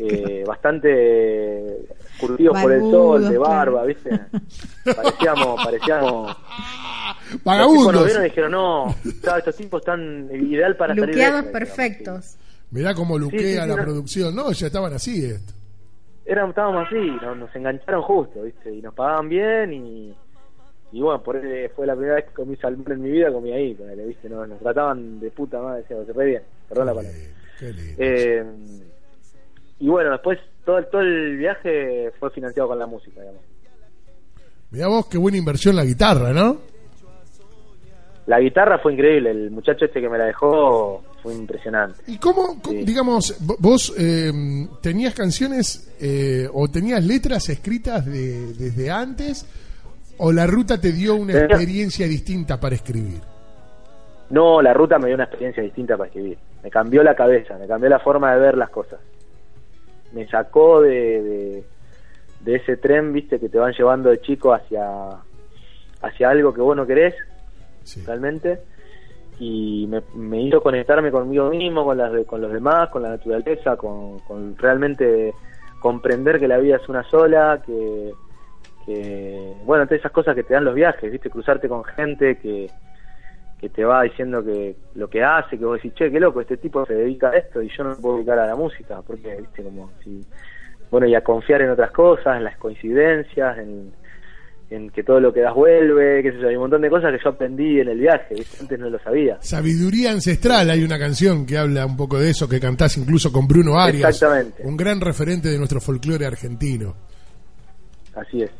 eh, 0.00 0.44
bastante 0.46 1.86
curtidos 2.18 2.60
por 2.60 2.72
el 2.72 2.80
sol, 2.80 3.28
de 3.28 3.38
barba, 3.38 3.84
¿viste? 3.84 4.10
Parecíamos, 4.84 5.64
parecíamos 5.64 6.36
Vagabundos. 7.44 7.94
Los 7.94 8.04
vieron 8.06 8.24
dijeron, 8.24 8.52
no, 8.52 8.94
estos 9.04 9.56
tipos 9.56 9.82
están 9.82 10.28
ideal 10.32 10.76
para 10.76 10.94
Luqueados 10.94 11.46
perfectos. 11.46 12.36
Mirá 12.70 12.94
cómo 12.94 13.18
luquea 13.18 13.66
la 13.66 13.76
producción. 13.76 14.34
No, 14.34 14.52
ya 14.52 14.66
estaban 14.66 14.92
así 14.92 15.24
esto. 15.24 15.54
Eran, 16.26 16.50
estábamos 16.50 16.86
así, 16.86 17.16
nos, 17.22 17.54
engancharon 17.56 18.02
justo, 18.02 18.42
¿viste? 18.42 18.74
Y 18.74 18.82
nos 18.82 18.92
pagaban 18.92 19.30
bien 19.30 19.72
y, 19.72 20.14
y 20.92 21.00
bueno, 21.00 21.22
por 21.22 21.36
eso 21.36 21.74
fue 21.74 21.86
la 21.86 21.94
primera 21.94 22.16
vez 22.16 22.26
que 22.26 22.34
comí 22.34 22.54
salmón 22.56 22.92
en 22.92 23.00
mi 23.00 23.10
vida, 23.10 23.32
comí 23.32 23.50
ahí, 23.50 23.74
¿viste? 24.06 24.28
Nos, 24.28 24.46
nos 24.46 24.58
trataban 24.58 25.20
de 25.20 25.30
puta 25.30 25.58
madre, 25.62 25.80
decíamos, 25.82 26.06
re 26.08 26.26
bien, 26.26 26.42
perdón 26.68 26.86
la 26.86 26.94
palabra. 26.94 27.18
Eh, 27.62 28.44
y 29.80 29.88
bueno, 29.88 30.10
después 30.12 30.38
todo, 30.64 30.82
todo 30.84 31.00
el 31.00 31.36
viaje 31.36 32.12
fue 32.18 32.30
financiado 32.30 32.68
con 32.68 32.78
la 32.78 32.86
música, 32.86 33.20
digamos. 33.20 33.42
Mirá 34.70 34.88
vos, 34.88 35.06
qué 35.06 35.16
buena 35.16 35.38
inversión 35.38 35.76
la 35.76 35.84
guitarra, 35.84 36.32
¿no? 36.32 36.58
La 38.26 38.40
guitarra 38.40 38.78
fue 38.78 38.92
increíble, 38.92 39.30
el 39.30 39.50
muchacho 39.50 39.86
este 39.86 40.02
que 40.02 40.08
me 40.08 40.18
la 40.18 40.26
dejó 40.26 41.02
fue 41.22 41.34
impresionante. 41.34 42.02
¿Y 42.06 42.18
cómo, 42.18 42.60
digamos, 42.70 43.38
vos 43.58 43.94
eh, 43.98 44.30
tenías 44.82 45.14
canciones 45.14 45.96
eh, 45.98 46.46
o 46.52 46.68
tenías 46.68 47.02
letras 47.02 47.48
escritas 47.48 48.04
de, 48.04 48.52
desde 48.52 48.90
antes 48.90 49.46
o 50.18 50.30
la 50.30 50.46
ruta 50.46 50.78
te 50.78 50.92
dio 50.92 51.14
una 51.14 51.38
experiencia 51.38 52.06
distinta 52.06 52.60
para 52.60 52.74
escribir? 52.74 53.22
No, 54.28 54.60
la 54.60 54.74
ruta 54.74 54.98
me 54.98 55.06
dio 55.06 55.14
una 55.14 55.24
experiencia 55.24 55.62
distinta 55.62 55.96
para 55.96 56.08
escribir. 56.08 56.36
Me 56.62 56.68
cambió 56.68 57.02
la 57.02 57.14
cabeza, 57.14 57.56
me 57.56 57.66
cambió 57.66 57.88
la 57.88 57.98
forma 57.98 58.34
de 58.34 58.40
ver 58.40 58.58
las 58.58 58.68
cosas. 58.68 59.00
Me 60.12 60.26
sacó 60.28 60.80
de 60.80 61.64
de 62.40 62.56
ese 62.56 62.76
tren, 62.76 63.12
viste, 63.12 63.38
que 63.40 63.48
te 63.48 63.58
van 63.58 63.72
llevando 63.72 64.10
de 64.10 64.20
chico 64.20 64.52
hacia, 64.52 64.84
hacia 66.02 66.30
algo 66.30 66.52
que 66.54 66.60
vos 66.60 66.76
no 66.76 66.86
querés, 66.86 67.14
realmente, 68.06 68.60
y 69.40 69.88
me, 70.14 70.42
hizo 70.42 70.62
conectarme 70.62 71.10
conmigo 71.10 71.50
mismo, 71.50 71.84
con, 71.84 71.98
las, 71.98 72.24
con 72.26 72.40
los 72.40 72.52
demás, 72.52 72.90
con 72.90 73.02
la 73.02 73.10
naturaleza, 73.10 73.76
con, 73.76 74.20
realmente 74.56 75.34
comprender 75.80 76.38
que 76.38 76.48
la 76.48 76.58
vida 76.58 76.76
es 76.76 76.88
una 76.88 77.04
sola, 77.04 77.62
que, 77.64 78.12
que, 78.84 79.54
bueno, 79.64 79.86
todas 79.86 80.00
esas 80.00 80.12
cosas 80.12 80.34
que 80.34 80.42
te 80.42 80.54
dan 80.54 80.64
los 80.64 80.74
viajes, 80.74 81.10
viste, 81.10 81.30
cruzarte 81.30 81.68
con 81.68 81.84
gente 81.84 82.38
que, 82.38 82.70
que 83.60 83.68
te 83.68 83.84
va 83.84 84.02
diciendo 84.02 84.44
que 84.44 84.76
lo 84.94 85.08
que 85.08 85.22
hace, 85.22 85.58
que 85.58 85.64
vos 85.64 85.76
decís, 85.76 85.94
che, 85.94 86.10
qué 86.10 86.20
loco, 86.20 86.40
este 86.40 86.56
tipo 86.56 86.86
se 86.86 86.94
dedica 86.94 87.30
a 87.30 87.36
esto 87.36 87.60
y 87.60 87.68
yo 87.76 87.84
no 87.84 87.90
me 87.90 87.96
puedo 87.96 88.16
dedicar 88.16 88.38
a 88.38 88.46
la 88.46 88.54
música, 88.54 89.02
porque, 89.04 89.36
viste, 89.36 89.62
como 89.62 89.90
si 90.04 90.24
bueno, 90.90 91.06
y 91.06 91.14
a 91.14 91.22
confiar 91.22 91.62
en 91.62 91.70
otras 91.70 91.90
cosas, 91.90 92.36
en 92.36 92.44
las 92.44 92.56
coincidencias, 92.56 93.58
en, 93.58 93.92
que 94.90 95.02
todo 95.02 95.18
lo 95.18 95.32
que 95.32 95.40
das 95.40 95.54
vuelve, 95.54 96.22
qué 96.22 96.30
sé 96.30 96.40
yo, 96.40 96.48
hay 96.48 96.54
un 96.56 96.62
montón 96.62 96.82
de 96.82 96.90
cosas 96.90 97.10
que 97.12 97.18
yo 97.22 97.30
aprendí 97.30 97.80
en 97.80 97.88
el 97.88 97.98
viaje, 97.98 98.34
antes 98.60 98.78
no 98.78 98.90
lo 98.90 98.98
sabía. 98.98 99.38
Sabiduría 99.40 100.12
ancestral, 100.12 100.70
hay 100.70 100.82
una 100.82 100.98
canción 100.98 101.46
que 101.46 101.56
habla 101.56 101.86
un 101.86 101.96
poco 101.96 102.18
de 102.18 102.30
eso, 102.30 102.48
que 102.48 102.60
cantás 102.60 102.96
incluso 102.98 103.32
con 103.32 103.46
Bruno 103.48 103.78
Arias, 103.78 104.10
Exactamente. 104.10 104.62
un 104.64 104.76
gran 104.76 105.00
referente 105.00 105.48
de 105.48 105.56
nuestro 105.56 105.80
folclore 105.80 106.26
argentino. 106.26 106.94
Así 108.14 108.42
es, 108.42 108.50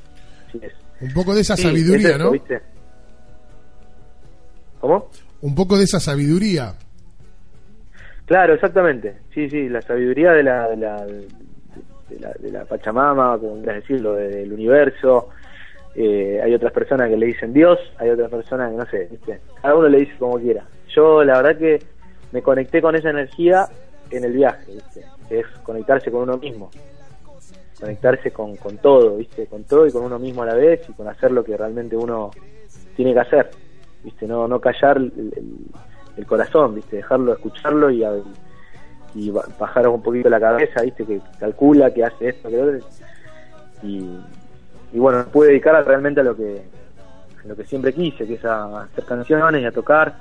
así 0.49 0.59
es. 0.63 0.73
Un 1.01 1.13
poco 1.13 1.35
de 1.35 1.43
esa 1.43 1.57
sabiduría, 1.57 2.17
¿no? 2.17 2.33
¿Cómo? 4.81 5.09
Un 5.41 5.55
poco 5.55 5.77
de 5.77 5.85
esa 5.85 6.01
sabiduría. 6.01 6.75
Claro, 8.27 8.55
exactamente. 8.55 9.17
Sí, 9.35 9.49
sí, 9.49 9.69
la 9.69 9.81
sabiduría 9.83 10.33
de 10.33 10.43
la, 10.43 10.69
de 10.69 10.77
la, 10.77 11.07
de 11.07 12.21
la, 12.21 12.33
de 12.39 12.51
la 12.51 12.65
Pachamama, 12.65 13.39
como 13.39 13.57
quieras 13.57 13.77
decirlo, 13.77 14.15
del 14.15 14.53
universo. 14.53 15.31
Eh, 15.95 16.41
hay 16.43 16.55
otras 16.55 16.73
personas 16.73 17.09
que 17.09 17.17
le 17.17 17.27
dicen 17.27 17.53
Dios, 17.53 17.79
hay 17.99 18.11
otras 18.11 18.31
personas 18.31 18.71
que 18.71 18.77
no 18.77 18.87
sé, 18.87 19.09
cada 19.61 19.75
uno 19.75 19.89
le 19.89 19.99
dice 19.99 20.13
como 20.19 20.39
quiera. 20.39 20.65
Yo 20.95 21.25
la 21.25 21.43
verdad 21.43 21.59
que 21.59 21.83
me 22.31 22.43
conecté 22.43 22.81
con 22.81 22.95
esa 22.95 23.11
energía 23.11 23.67
en 24.11 24.25
el 24.25 24.33
viaje, 24.33 24.75
que 25.29 25.41
es 25.41 25.47
conectarse 25.65 26.11
con 26.11 26.23
uno 26.23 26.37
mismo, 26.37 26.71
conectarse 27.81 28.31
con, 28.31 28.57
con 28.57 28.77
todo, 28.79 29.17
¿viste? 29.17 29.47
con 29.47 29.65
todo 29.65 29.87
y 29.87 29.91
con 29.91 30.05
uno 30.05 30.19
mismo 30.19 30.43
a 30.43 30.47
la 30.47 30.55
vez 30.55 30.89
y 30.89 30.93
con 30.93 31.09
hacer 31.09 31.33
lo 31.33 31.43
que 31.43 31.57
realmente 31.57 31.97
uno 31.97 32.31
tiene 32.95 33.13
que 33.13 33.21
hacer, 33.21 33.51
¿viste? 34.11 34.27
no, 34.27 34.49
no 34.49 34.61
callar 34.61 34.99
el, 34.99 36.27
corazón, 36.27 36.75
¿viste? 36.75 36.97
dejarlo, 36.97 37.33
escucharlo 37.33 37.91
y, 37.91 38.05
y 39.15 39.31
bajar 39.31 39.87
un 39.89 40.03
poquito 40.03 40.29
la 40.29 40.41
cabeza, 40.41 40.83
viste, 40.83 41.05
que 41.05 41.21
calcula, 41.39 41.93
que 41.93 42.05
hace 42.05 42.31
esto, 42.31 42.49
que 42.49 42.61
otro. 42.61 42.89
Y, 43.83 44.19
y 44.93 44.99
bueno, 44.99 45.25
pude 45.27 45.49
dedicar 45.49 45.87
realmente 45.87 46.21
a 46.21 46.25
lo 46.25 46.35
que 46.37 46.63
lo 47.45 47.57
que 47.57 47.65
siempre 47.65 47.93
quise, 47.93 48.27
que 48.27 48.35
es 48.35 48.45
a 48.45 48.83
hacer 48.83 49.05
canciones 49.05 49.63
y 49.63 49.65
a 49.65 49.73
tocar. 49.73 50.15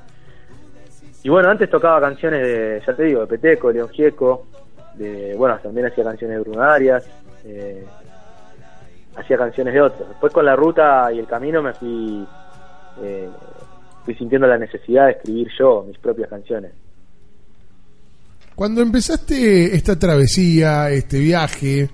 Y 1.23 1.29
bueno, 1.29 1.49
antes 1.49 1.69
tocaba 1.69 1.99
canciones 1.99 2.41
de, 2.41 2.81
ya 2.85 2.93
te 2.95 3.03
digo, 3.03 3.21
de 3.21 3.27
Peteco, 3.27 3.71
León 3.71 3.89
Gieco, 3.89 4.47
de, 4.95 5.35
bueno, 5.35 5.57
también 5.61 5.87
hacía 5.87 6.03
canciones 6.03 6.37
de 6.37 6.43
Bruno 6.43 6.63
Arias, 6.63 7.05
eh, 7.43 7.85
hacía 9.15 9.37
canciones 9.37 9.73
de 9.73 9.81
otros. 9.81 10.07
Después 10.07 10.31
con 10.31 10.45
la 10.45 10.55
ruta 10.55 11.11
y 11.11 11.19
el 11.19 11.27
camino 11.27 11.61
me 11.61 11.73
fui, 11.73 12.25
eh, 13.01 13.29
fui 14.07 14.15
sintiendo 14.15 14.47
la 14.47 14.57
necesidad 14.57 15.07
de 15.07 15.11
escribir 15.11 15.49
yo 15.59 15.83
mis 15.85 15.97
propias 15.97 16.29
canciones. 16.29 16.71
Cuando 18.55 18.81
empezaste 18.81 19.75
esta 19.75 19.99
travesía, 19.99 20.89
este 20.91 21.19
viaje, 21.19 21.89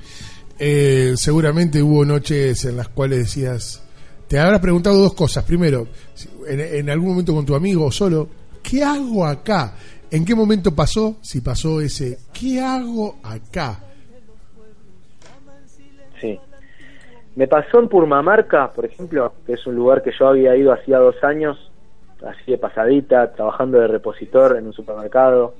eh, 0.60 1.14
seguramente 1.16 1.82
hubo 1.82 2.06
noches 2.06 2.66
en 2.66 2.78
las 2.78 2.90
cuales 2.90 3.18
decías, 3.18 3.84
te 4.28 4.38
habrás 4.38 4.60
preguntado 4.60 5.00
dos 5.00 5.16
cosas. 5.16 5.44
Primero, 5.44 5.88
en, 6.48 6.88
algún 6.88 7.10
momento 7.10 7.34
con 7.34 7.48
tu 7.48 7.56
amigo 7.56 7.86
o 7.86 7.92
solo, 7.92 8.30
¿qué 8.62 8.84
hago 8.84 9.26
acá? 9.26 9.74
¿En 10.12 10.24
qué 10.24 10.36
momento 10.36 10.76
pasó? 10.76 11.18
Si 11.22 11.42
pasó 11.42 11.82
ese, 11.82 12.20
¿qué 12.32 12.62
hago 12.62 13.16
acá? 13.24 13.80
Sí. 16.22 16.40
Me 17.36 17.48
pasó 17.48 17.80
en 17.80 17.90
Purmamarca, 17.90 18.72
por 18.72 18.86
ejemplo, 18.86 19.34
que 19.48 19.54
es 19.54 19.66
un 19.66 19.74
lugar 19.74 20.04
que 20.04 20.12
yo 20.18 20.28
había 20.28 20.56
ido 20.56 20.72
hacía 20.72 21.00
dos 21.00 21.16
años, 21.24 21.58
así 22.28 22.52
de 22.52 22.58
pasadita, 22.58 23.32
trabajando 23.34 23.80
de 23.80 23.88
repositor 23.88 24.58
en 24.58 24.68
un 24.68 24.74
supermercado. 24.74 25.56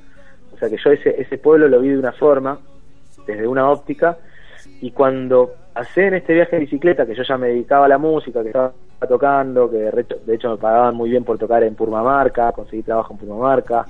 O 0.54 0.58
sea 0.58 0.70
que 0.70 0.78
yo 0.78 0.92
ese, 0.92 1.22
ese 1.22 1.38
pueblo 1.38 1.68
lo 1.68 1.80
vi 1.80 1.90
de 1.90 2.00
una 2.00 2.12
forma, 2.12 2.60
desde 3.26 3.48
una 3.48 3.70
óptica, 3.70 4.18
y 4.82 4.92
cuando 4.92 5.54
pasé 5.74 6.08
en 6.08 6.16
este 6.16 6.34
viaje 6.34 6.56
de 6.56 6.62
bicicleta, 6.62 7.06
que 7.06 7.16
yo 7.16 7.24
ya 7.24 7.38
me 7.38 7.48
dedicaba 7.48 7.86
a 7.86 7.90
la 7.90 7.98
música, 7.98 8.42
que 8.42 8.50
estaba 8.50 8.74
tocando, 9.08 9.70
que 9.70 9.78
de 9.78 10.36
hecho 10.36 10.52
me 10.52 10.58
pagaban 10.58 10.96
muy 10.96 11.10
bien 11.10 11.24
por 11.24 11.38
tocar 11.38 11.64
en 11.64 11.76
Purmamarca, 11.76 12.52
conseguí 12.52 12.84
trabajo 12.84 13.14
en 13.14 13.20
Purmamarca, 13.20 13.86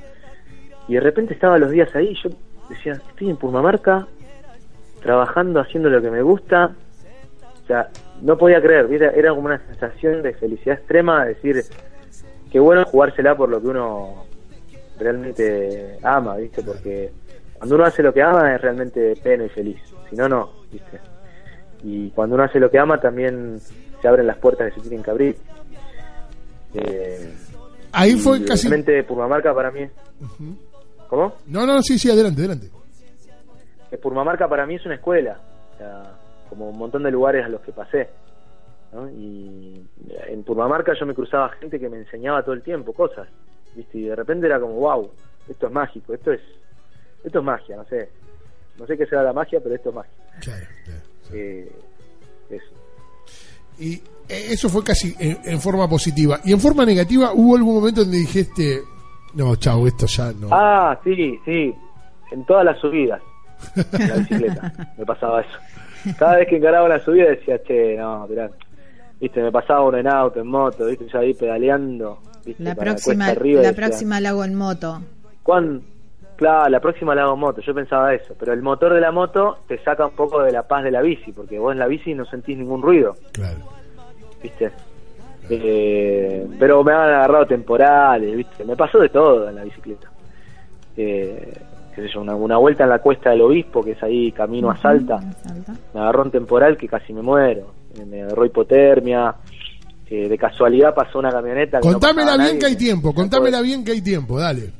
y 0.88 0.96
de 0.96 1.00
repente 1.00 1.34
estaba 1.34 1.58
los 1.58 1.72
días 1.72 1.94
ahí, 1.96 2.16
yo 2.24 2.30
decía, 2.70 2.94
estoy 2.94 3.30
en 3.30 3.38
Purmamarca, 3.38 4.08
trabajando, 5.02 5.60
haciendo 5.60 5.90
lo 5.90 6.02
que 6.02 6.10
me 6.10 6.22
gusta, 6.22 6.72
o 7.64 7.68
sea, 7.68 7.90
no 8.22 8.38
podía 8.38 8.62
creer, 8.62 8.92
era 9.16 9.30
como 9.30 9.46
una 9.48 9.60
sensación 9.60 10.22
de 10.22 10.34
felicidad 10.34 10.78
extrema, 10.78 11.26
de 11.26 11.34
decir, 11.34 11.64
qué 12.54 12.60
bueno 12.60 12.86
jugársela 12.86 13.36
por 13.36 13.50
lo 13.50 13.60
que 13.60 13.68
uno 13.68 14.26
realmente 15.00 15.98
ama, 16.04 16.38
¿viste? 16.38 16.62
Porque 16.62 17.12
cuando 17.58 17.76
uno 17.76 17.86
hace 17.86 18.04
lo 18.04 18.14
que 18.14 18.22
ama 18.22 18.54
es 18.54 18.62
realmente 18.62 19.16
pleno 19.16 19.44
y 19.44 19.50
feliz, 19.50 19.82
si 20.08 20.16
no, 20.16 20.30
no, 20.30 20.52
¿viste? 20.72 21.00
Y 21.84 22.12
cuando 22.12 22.36
uno 22.36 22.44
hace 22.44 22.60
lo 22.60 22.70
que 22.70 22.78
ama 22.78 23.02
también 23.02 23.60
se 23.60 24.08
abren 24.08 24.28
las 24.28 24.38
puertas 24.38 24.72
que 24.72 24.76
se 24.80 24.88
tienen 24.88 25.04
que 25.04 25.12
abrir. 25.12 25.38
Eh, 26.76 27.34
Ahí 27.92 28.14
fue 28.14 28.46
casi... 28.46 28.68
Realmente 28.68 29.04
Purmamarca 29.04 29.54
para 29.54 29.72
mí... 29.72 29.88
¿Cómo? 31.10 31.34
No, 31.48 31.66
no, 31.66 31.82
sí, 31.82 31.98
sí, 31.98 32.10
adelante, 32.10 32.42
adelante. 32.42 32.70
Que 33.90 33.98
Purmamarca 33.98 34.48
para 34.48 34.68
mí 34.68 34.76
es 34.76 34.86
una 34.86 34.96
escuela, 34.96 35.40
como 36.50 36.70
un 36.70 36.78
montón 36.78 37.02
de 37.02 37.12
lugares 37.12 37.46
a 37.46 37.50
los 37.50 37.62
que 37.62 37.72
pasé. 37.72 38.10
¿No? 38.94 39.10
Y 39.10 39.86
en 40.28 40.44
Purmamarca 40.44 40.94
yo 41.00 41.06
me 41.06 41.14
cruzaba 41.14 41.50
gente 41.50 41.80
que 41.80 41.90
me 41.90 41.98
enseñaba 41.98 42.44
todo 42.44 42.54
el 42.54 42.62
tiempo 42.62 42.94
cosas. 42.94 43.28
¿viste? 43.76 43.98
Y 43.98 44.04
de 44.04 44.16
repente 44.16 44.46
era 44.46 44.60
como, 44.60 44.76
wow, 44.76 45.10
esto 45.50 45.68
es 45.68 45.74
mágico, 45.74 46.14
esto 46.14 46.32
es 46.32 46.42
esto 47.24 47.40
es 47.40 47.46
magia, 47.46 47.78
no 47.78 47.86
sé. 47.86 48.10
No 48.78 48.86
sé 48.86 48.98
qué 48.98 49.06
será 49.06 49.24
la 49.24 49.34
magia, 49.34 49.60
pero 49.62 49.76
esto 49.76 49.90
es 49.90 49.96
magia. 49.96 50.12
Claro, 50.42 50.66
eh, 51.32 51.72
eso. 52.50 52.66
Y 53.80 53.96
eh, 53.96 54.02
eso 54.52 54.70
fue 54.70 54.84
casi 54.84 55.16
en, 55.20 55.60
forma 55.60 55.88
positiva. 55.88 56.40
¿Y 56.44 56.52
en 56.52 56.60
forma 56.60 56.86
negativa 56.86 57.32
hubo 57.34 57.56
algún 57.56 57.76
momento 57.76 58.02
donde 58.02 58.18
dijiste, 58.18 58.82
no, 59.36 59.56
chao, 59.56 59.88
esto 59.88 60.06
ya 60.06 60.32
no? 60.34 60.50
Ah, 60.52 61.00
sí, 61.04 61.40
sí. 61.46 61.74
En 62.32 62.46
todas 62.46 62.66
las 62.66 62.80
subidas. 62.80 63.22
En 63.76 64.10
la 64.10 64.16
bicicleta 64.16 64.94
me 64.98 65.06
pasaba 65.06 65.42
eso. 65.42 66.16
Cada 66.18 66.38
vez 66.38 66.48
que 66.50 66.58
encaraba 66.58 66.86
una 66.86 67.00
subida 67.00 67.30
decía, 67.30 67.62
che, 67.64 67.96
no, 67.96 68.28
mirá. 68.28 68.50
Viste, 69.24 69.42
me 69.42 69.54
pasaba 69.54 69.86
uno 69.86 69.98
en 69.98 70.06
auto, 70.06 70.42
en 70.42 70.48
moto, 70.48 70.86
viste, 70.86 71.08
ya 71.08 71.20
ahí 71.20 71.34
pedaleando 71.34 72.20
la 72.58 72.76
próxima, 72.76 73.34
la 73.34 73.72
próxima 73.72 74.20
la 74.20 74.32
hago 74.32 74.44
en 74.44 74.54
moto. 74.54 75.00
Claro, 76.36 76.70
la 76.70 76.82
próxima 76.82 77.16
la 77.16 77.22
hago 77.22 77.36
en 77.36 77.40
moto, 77.40 77.62
yo 77.62 77.74
pensaba 77.74 78.14
eso, 78.14 78.36
pero 78.38 78.52
el 78.52 78.62
motor 78.62 78.94
de 78.94 79.00
la 79.00 79.14
moto 79.14 79.60
te 79.66 79.82
saca 79.82 80.08
un 80.08 80.12
poco 80.12 80.44
de 80.44 80.52
la 80.52 80.64
paz 80.64 80.84
de 80.84 80.92
la 80.92 81.02
bici, 81.02 81.32
porque 81.32 81.58
vos 81.58 81.72
en 81.72 81.80
la 81.80 81.88
bici 81.88 82.14
no 82.14 82.26
sentís 82.26 82.58
ningún 82.58 82.82
ruido. 82.82 83.16
Claro. 83.32 83.60
¿Viste? 84.42 84.72
Eh, 85.50 86.46
pero 86.60 86.84
me 86.84 86.92
han 86.92 87.00
agarrado 87.00 87.46
temporales, 87.46 88.36
¿viste? 88.36 88.66
Me 88.66 88.76
pasó 88.76 89.00
de 89.00 89.08
todo 89.08 89.48
en 89.48 89.56
la 89.56 89.64
bicicleta. 89.64 90.12
Eh, 90.98 91.54
qué 91.96 92.02
sé 92.02 92.10
yo, 92.10 92.20
una, 92.20 92.58
vuelta 92.58 92.84
en 92.84 92.90
la 92.90 93.00
cuesta 93.00 93.30
del 93.30 93.40
obispo, 93.40 93.82
que 93.86 93.92
es 93.92 94.04
ahí 94.04 94.34
camino 94.34 94.70
a 94.70 94.76
Salta, 94.76 95.22
me 95.94 96.02
agarró 96.02 96.24
un 96.24 96.32
temporal 96.32 96.76
que 96.76 96.90
casi 96.90 97.14
me 97.14 97.22
muero, 97.22 97.73
me 98.06 98.24
agarró 98.24 98.46
hipotermia, 98.46 99.36
de 100.22 100.38
casualidad 100.38 100.94
pasó 100.94 101.20
una 101.20 101.32
camioneta. 101.32 101.80
Contámela 101.80 102.38
bien 102.38 102.60
que 102.60 102.68
hay 102.68 102.76
tiempo, 102.76 103.14
contámela 103.14 103.62
bien 103.62 103.84
que 103.84 103.92
hay 103.92 104.02
tiempo, 104.02 104.40
dale. 104.40 104.72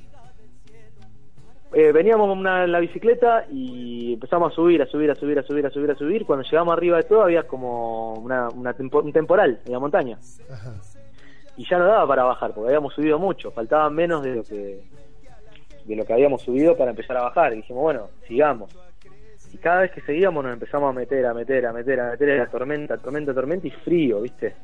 Eh, 1.76 1.92
veníamos 1.92 2.38
en 2.38 2.72
la 2.72 2.80
bicicleta 2.80 3.46
y 3.52 4.14
empezamos 4.14 4.52
a 4.52 4.56
subir, 4.56 4.80
a 4.84 4.86
subir, 4.86 5.10
a 5.10 5.16
subir, 5.16 5.40
a 5.40 5.44
subir, 5.44 5.66
a 5.66 5.72
subir, 5.72 5.92
a 5.92 5.96
subir. 5.96 6.26
Cuando 6.26 6.46
llegamos 6.48 6.74
arriba 6.74 6.98
de 6.98 7.04
todo 7.04 7.24
había 7.24 7.48
como 7.48 8.14
una, 8.14 8.48
un 8.50 9.12
temporal 9.12 9.60
en 9.66 9.72
la 9.72 9.80
montaña. 9.80 10.20
Y 11.58 11.68
ya 11.68 11.80
no 11.80 11.86
daba 11.86 12.08
para 12.08 12.24
bajar, 12.24 12.54
porque 12.54 12.70
habíamos 12.70 12.94
subido 12.94 13.18
mucho, 13.18 13.52
faltaba 13.52 13.90
menos 13.90 14.24
de 14.24 14.36
lo 14.36 14.44
que 14.44 14.84
de 15.86 15.96
lo 15.98 16.06
que 16.06 16.14
habíamos 16.14 16.42
subido 16.42 16.78
para 16.78 16.92
empezar 16.92 17.18
a 17.18 17.24
bajar. 17.24 17.54
Y 17.54 17.58
dijimos, 17.58 17.82
bueno, 17.82 18.10
sigamos. 18.28 18.72
Y 19.54 19.58
cada 19.58 19.82
vez 19.82 19.92
que 19.92 20.02
seguíamos 20.02 20.44
nos 20.44 20.54
empezamos 20.54 20.90
a 20.90 20.94
meter, 20.94 21.26
a 21.28 21.34
meter, 21.34 21.66
a 21.68 21.72
meter, 21.72 22.00
a 22.00 22.12
meter 22.12 22.30
en 22.30 22.38
la 22.40 22.48
tormenta, 22.48 22.98
tormenta, 22.98 23.34
tormenta 23.34 23.68
y 23.68 23.72
frío, 23.72 24.22
¿viste? 24.22 24.56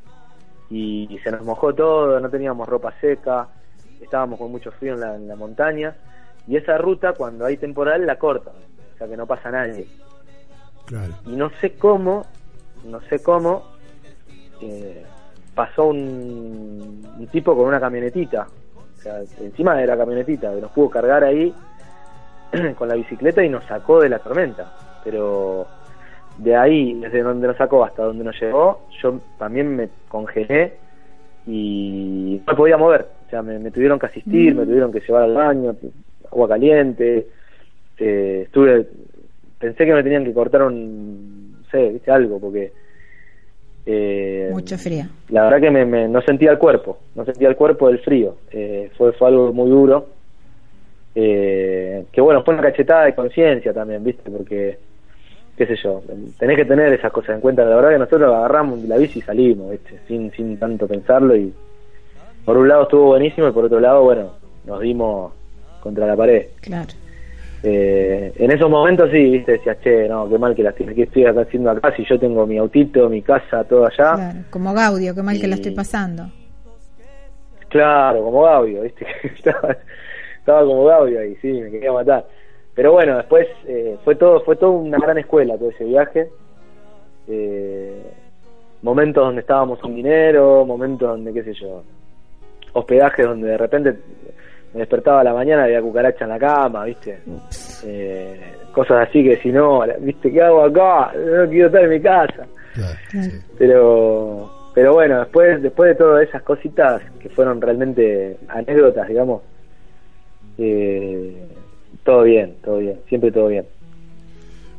Y, 0.72 1.20
se 1.24 1.32
nos 1.32 1.44
mojó 1.44 1.74
todo, 1.74 2.20
no 2.20 2.30
teníamos 2.30 2.68
ropa 2.68 2.94
seca, 3.00 3.48
estábamos 4.02 4.40
con 4.40 4.52
mucho 4.52 4.72
frío 4.72 4.94
en 4.94 5.28
la, 5.28 5.36
montaña. 5.36 5.96
Y 6.48 6.58
esa 6.58 6.78
ruta, 6.78 7.14
cuando 7.14 7.46
hay 7.46 7.58
temporal, 7.58 8.06
la 8.06 8.18
cortan, 8.18 8.54
o 8.56 8.98
sea 8.98 9.08
que 9.08 9.16
no 9.16 9.28
pasa 9.28 9.52
nadie. 9.52 9.88
Y 11.26 11.36
no 11.36 11.52
sé 11.62 11.76
cómo, 11.76 12.26
no 12.86 13.00
sé 13.02 13.22
cómo, 13.22 13.64
eh, 14.62 15.06
pasó 15.54 15.86
un, 15.86 17.08
un 17.20 17.28
tipo 17.28 17.56
con 17.56 17.68
una 17.68 17.80
camionetita 17.80 18.48
o 19.00 19.02
sea, 19.02 19.20
encima 19.40 19.76
de 19.76 19.88
la 19.88 19.98
camionetita, 19.98 20.54
que 20.54 20.62
nos 20.62 20.72
pudo 20.72 20.90
cargar 20.90 21.24
ahí 21.24 21.54
con 22.78 22.88
la 22.88 22.96
bicicleta 22.96 23.44
y 23.44 23.50
nos 23.50 23.64
sacó 23.66 24.02
de 24.02 24.10
la 24.10 24.20
tormenta. 24.20 24.72
Pero 25.04 25.68
de 26.38 26.56
ahí, 26.56 26.94
desde 26.96 27.22
donde 27.22 27.48
nos 27.48 27.58
sacó 27.58 27.84
hasta 27.84 28.04
donde 28.04 28.24
nos 28.24 28.40
llegó, 28.40 28.82
yo 29.02 29.20
también 29.38 29.76
me 29.76 29.90
congelé 30.08 30.74
y 31.46 32.42
no 32.46 32.54
me 32.54 32.58
podía 32.58 32.78
mover. 32.78 33.08
O 33.28 33.30
sea, 33.30 33.42
me, 33.42 33.72
tuvieron 33.72 34.00
que 34.00 34.08
asistir, 34.08 34.56
me 34.56 34.64
mm. 34.64 34.68
tuvieron 34.68 34.92
que 34.92 35.02
llevar 35.02 35.24
al 35.24 35.34
baño, 35.34 35.76
agua 36.32 36.48
caliente. 36.48 37.28
Eh, 37.98 38.44
estuve, 38.46 38.88
pensé 39.60 39.86
que 39.86 39.94
me 39.94 40.04
tenían 40.04 40.24
que 40.24 40.34
cortar 40.34 40.64
un, 40.64 41.52
no 41.60 41.70
sé, 41.70 41.90
¿viste? 41.90 42.12
algo, 42.12 42.40
porque 42.40 42.72
eh, 43.86 44.50
Mucho 44.52 44.78
frío. 44.78 45.06
La 45.30 45.44
verdad 45.44 45.62
que 45.62 45.72
me, 45.72 46.08
no 46.08 46.22
sentía 46.22 46.52
el 46.52 46.58
cuerpo, 46.58 47.00
no 47.16 47.26
sentía 47.26 47.50
el 47.50 47.56
cuerpo 47.56 47.88
del 47.88 48.00
frío. 48.00 48.36
Eh, 48.52 48.92
fue, 48.98 49.14
fue 49.14 49.28
algo 49.30 49.52
muy 49.52 49.70
duro. 49.70 50.08
Eh, 51.22 52.06
que 52.14 52.22
bueno, 52.22 52.44
fue 52.44 52.54
una 52.54 52.64
cachetada 52.64 53.04
de 53.04 53.14
conciencia 53.14 53.74
también, 53.74 54.02
¿viste? 54.02 54.32
Porque, 54.32 54.78
qué 55.58 55.66
sé 55.66 55.76
yo, 55.76 56.02
tenés 56.38 56.56
que 56.56 56.64
tener 56.64 56.94
esas 56.94 57.12
cosas 57.12 57.36
en 57.36 57.42
cuenta. 57.42 57.66
La 57.66 57.76
verdad 57.76 57.90
que 57.90 58.00
nosotros 58.00 58.34
agarramos 58.34 58.82
la 58.86 58.96
bici 58.96 59.20
y 59.20 59.22
salimos, 59.22 59.72
¿viste? 59.72 60.00
Sin, 60.08 60.32
sin 60.32 60.58
tanto 60.58 60.88
pensarlo. 60.88 61.36
Y 61.36 61.54
por 62.46 62.56
un 62.58 62.70
lado 62.70 62.84
estuvo 62.84 63.08
buenísimo 63.08 63.50
y 63.50 63.52
por 63.52 63.66
otro 63.66 63.82
lado, 63.82 64.04
bueno, 64.04 64.32
nos 64.66 64.80
dimos 64.80 65.34
contra 65.82 66.08
la 66.08 66.16
pared. 66.16 66.48
Claro. 66.62 66.88
Eh, 67.64 68.32
en 68.38 68.52
esos 68.52 68.70
momentos 68.70 69.10
sí, 69.12 69.32
viste, 69.32 69.54
decías, 69.54 69.78
che, 69.82 70.08
no, 70.08 70.30
qué 70.30 70.38
mal 70.38 70.56
que 70.56 70.64
la 70.64 70.70
estoy 70.70 71.26
acá 71.26 71.42
haciendo 71.42 71.72
acá, 71.72 71.94
si 71.98 72.06
yo 72.06 72.18
tengo 72.18 72.48
mi 72.48 72.58
autito, 72.58 73.10
mi 73.10 73.22
casa, 73.22 73.66
todo 73.66 73.86
allá. 73.86 74.16
Claro, 74.16 74.40
como 74.50 74.74
Gaudio, 74.74 75.14
qué 75.14 75.22
mal 75.22 75.40
que 75.42 75.48
la 75.48 75.56
estoy 75.56 75.74
pasando. 75.74 76.32
Claro, 77.68 78.24
como 78.24 78.44
Gaudio, 78.44 78.84
viste, 78.84 79.06
estaba, 80.50 80.66
como 80.66 80.86
Gaudio 80.86 81.20
ahí, 81.20 81.36
sí, 81.42 81.52
me 81.54 81.70
quería 81.70 81.92
matar. 81.92 82.26
Pero 82.74 82.94
bueno, 82.94 83.18
después 83.18 83.48
eh, 83.68 83.98
fue 84.04 84.16
todo 84.16 84.42
fue 84.42 84.56
todo 84.56 84.72
una 84.72 84.98
gran 84.98 85.18
escuela 85.18 85.58
todo 85.58 85.70
ese 85.70 85.84
viaje. 85.84 86.30
Eh, 87.28 88.02
momentos 88.82 89.24
donde 89.24 89.42
estábamos 89.42 89.80
sin 89.82 89.96
dinero, 89.96 90.66
momentos 90.66 91.10
donde, 91.10 91.34
qué 91.34 91.44
sé 91.44 91.54
yo, 91.54 91.84
hospedajes 92.74 93.26
donde 93.26 93.50
de 93.50 93.58
repente 93.58 93.96
me 94.74 94.80
despertaba 94.80 95.22
a 95.22 95.24
la 95.24 95.34
mañana 95.34 95.66
había 95.66 95.82
cucaracha 95.82 96.24
en 96.24 96.30
la 96.30 96.40
cama, 96.40 96.86
¿viste? 96.86 97.20
Eh, 97.86 98.40
cosas 98.72 99.08
así 99.08 99.24
que 99.24 99.38
si 99.38 99.52
no, 99.52 99.84
¿viste? 100.00 100.32
¿Qué 100.32 100.42
hago 100.42 100.64
acá? 100.64 101.12
No 101.16 101.48
quiero 101.50 101.68
estar 101.68 101.84
en 101.84 101.90
mi 101.90 102.02
casa. 102.02 102.48
Pero 103.58 104.50
pero 104.74 104.94
bueno, 104.94 105.20
después 105.20 105.62
después 105.62 105.90
de 105.90 105.96
todas 105.96 106.28
esas 106.28 106.42
cositas 106.44 107.02
que 107.20 107.30
fueron 107.30 107.60
realmente 107.60 108.38
anécdotas, 108.48 109.08
digamos, 109.08 109.42
eh, 110.60 111.48
todo 112.04 112.24
bien, 112.24 112.56
todo 112.64 112.78
bien, 112.78 113.00
siempre 113.08 113.32
todo 113.32 113.48
bien. 113.48 113.66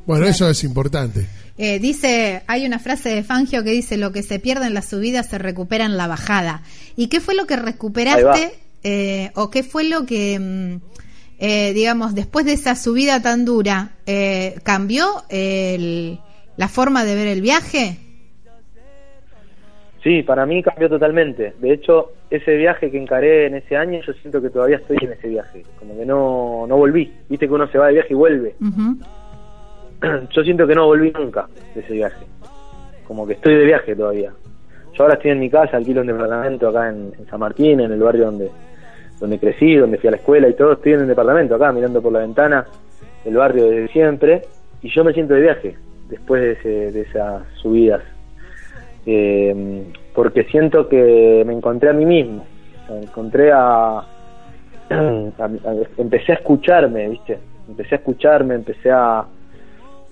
Bueno, 0.07 0.27
eso 0.27 0.49
es 0.49 0.65
importante. 0.65 1.27
Eh, 1.63 1.79
dice, 1.79 2.43
hay 2.47 2.65
una 2.65 2.79
frase 2.79 3.11
de 3.11 3.23
Fangio 3.23 3.63
que 3.63 3.71
dice, 3.71 3.99
lo 3.99 4.13
que 4.13 4.23
se 4.23 4.39
pierde 4.39 4.67
en 4.67 4.75
la 4.75 4.83
subida 4.83 5.23
se 5.23 5.39
recupera 5.39 5.85
en 5.85 5.97
la 5.97 6.07
bajada. 6.07 6.63
¿Y 6.97 7.09
qué 7.09 7.21
fue 7.21 7.35
lo 7.35 7.47
que 7.47 7.57
recuperaste 7.57 8.55
eh, 8.83 9.31
o 9.35 9.51
qué 9.51 9.63
fue 9.63 9.85
lo 9.85 10.07
que, 10.07 10.39
mm, 10.39 10.81
eh, 11.39 11.73
digamos, 11.75 12.15
después 12.15 12.47
de 12.47 12.55
esa 12.55 12.77
subida 12.77 13.21
tan 13.21 13.45
dura, 13.45 13.93
eh, 14.07 14.57
cambió 14.63 15.07
la 15.29 16.69
forma 16.69 17.05
de 17.05 17.15
ver 17.15 17.29
el 17.29 17.43
viaje? 17.43 17.99
Sí, 20.03 20.23
para 20.23 20.47
mí 20.47 20.63
cambió 20.63 20.89
totalmente. 20.89 21.53
De 21.61 21.73
hecho, 21.73 22.13
ese 22.31 22.57
viaje 22.57 22.91
que 22.91 22.99
encaré 22.99 23.47
en 23.47 23.57
ese 23.57 23.77
año, 23.77 24.01
yo 24.01 24.13
siento 24.15 24.41
que 24.41 24.49
todavía 24.49 24.77
estoy 24.77 24.97
en 25.03 25.13
ese 25.13 25.29
viaje. 25.29 25.63
Como 25.79 25.97
que 25.97 26.07
no, 26.07 26.67
no 26.67 26.77
volví. 26.77 27.13
Viste 27.29 27.47
que 27.47 27.53
uno 27.53 27.67
se 27.69 27.79
va 27.79 27.89
de 27.89 27.95
viaje 27.95 28.09
y 28.11 28.15
vuelve. 28.15 28.55
Yo 30.31 30.43
siento 30.43 30.67
que 30.67 30.75
no 30.75 30.87
volví 30.87 31.11
nunca 31.11 31.47
de 31.75 31.83
ese 31.83 31.93
viaje. 31.93 32.25
Como 33.07 33.27
que 33.27 33.35
estoy 33.35 33.55
de 33.55 33.67
viaje 33.67 33.95
todavía. 33.95 34.33
Yo 34.95 35.03
ahora 35.03 35.15
estoy 35.15 35.33
en 35.33 35.41
mi 35.41 35.51
casa, 35.51 35.77
alquilo 35.77 36.01
un 36.01 36.07
departamento 36.07 36.69
acá 36.69 36.89
en 36.89 37.13
San 37.29 37.41
Martín, 37.41 37.81
en 37.81 37.93
el 37.93 38.01
barrio 38.01 38.27
donde, 38.27 38.51
donde 39.21 39.39
crecí, 39.39 39.77
donde 39.77 39.99
fui 39.99 40.09
a 40.09 40.13
la 40.13 40.17
escuela 40.17 40.49
y 40.49 40.55
todo, 40.55 40.73
estoy 40.73 40.95
en 40.95 41.01
el 41.01 41.09
departamento 41.09 41.55
acá, 41.55 41.73
mirando 41.73 42.01
por 42.01 42.13
la 42.13 42.21
ventana 42.21 42.67
el 43.25 43.37
barrio 43.37 43.67
desde 43.67 43.89
siempre, 43.89 44.43
y 44.83 44.89
yo 44.89 45.05
me 45.05 45.13
siento 45.13 45.35
de 45.35 45.43
viaje 45.43 45.77
después 46.09 46.63
de, 46.65 47.01
esas 47.01 47.43
subidas, 47.63 48.03
eh, 49.07 49.85
porque 50.15 50.45
siento 50.45 50.89
que 50.89 51.43
me 51.47 51.53
encontré 51.53 51.91
a 51.91 51.93
mí 51.93 52.05
mismo, 52.05 52.45
me 52.89 53.03
encontré 53.03 53.51
a, 53.53 54.03
empecé 55.97 56.33
a 56.33 56.35
escucharme, 56.37 57.09
¿viste? 57.09 57.39
Empecé 57.69 57.95
a 57.95 57.99
escucharme, 57.99 58.55
empecé 58.55 58.91
a, 58.91 59.25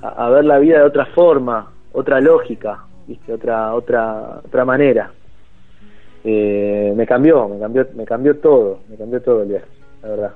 a 0.01 0.31
ver 0.31 0.44
la 0.44 0.59
vida 0.59 0.79
de 0.79 0.85
otra 0.85 1.07
forma, 1.07 1.70
otra 1.92 2.20
lógica, 2.20 2.85
¿viste? 3.07 3.33
Otra, 3.33 3.74
otra, 3.74 4.40
otra 4.44 4.64
manera. 4.64 5.11
Eh, 6.24 6.92
me 6.96 7.07
cambió, 7.07 7.48
me 7.48 7.59
cambió, 7.59 7.87
me 7.94 8.05
cambió 8.05 8.37
todo, 8.38 8.81
me 8.88 8.96
cambió 8.96 9.20
todo 9.22 9.42
el 9.42 9.48
viaje, 9.48 9.66
la 10.03 10.09
verdad. 10.09 10.33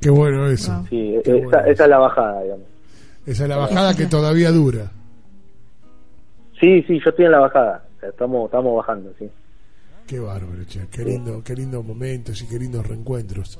Qué 0.00 0.10
bueno 0.10 0.46
eso. 0.46 0.84
Sí, 0.88 1.16
esa, 1.24 1.66
es 1.66 1.78
la 1.88 1.98
bajada, 1.98 2.42
digamos. 2.42 2.66
Esa 3.26 3.42
es 3.42 3.48
la 3.48 3.56
bajada 3.56 3.94
que 3.94 4.06
todavía 4.06 4.50
dura. 4.50 4.90
Sí, 6.60 6.82
sí, 6.82 7.00
yo 7.04 7.10
estoy 7.10 7.26
en 7.26 7.32
la 7.32 7.40
bajada. 7.40 7.84
estamos, 8.02 8.46
estamos 8.46 8.76
bajando, 8.76 9.12
sí. 9.18 9.28
Qué 10.06 10.18
bárbaro, 10.18 10.64
che. 10.64 10.86
Qué 10.90 11.04
lindo, 11.04 11.42
qué 11.44 11.54
lindos 11.54 11.84
momentos 11.84 12.40
y 12.42 12.46
qué 12.46 12.58
lindos 12.58 12.86
reencuentros. 12.86 13.58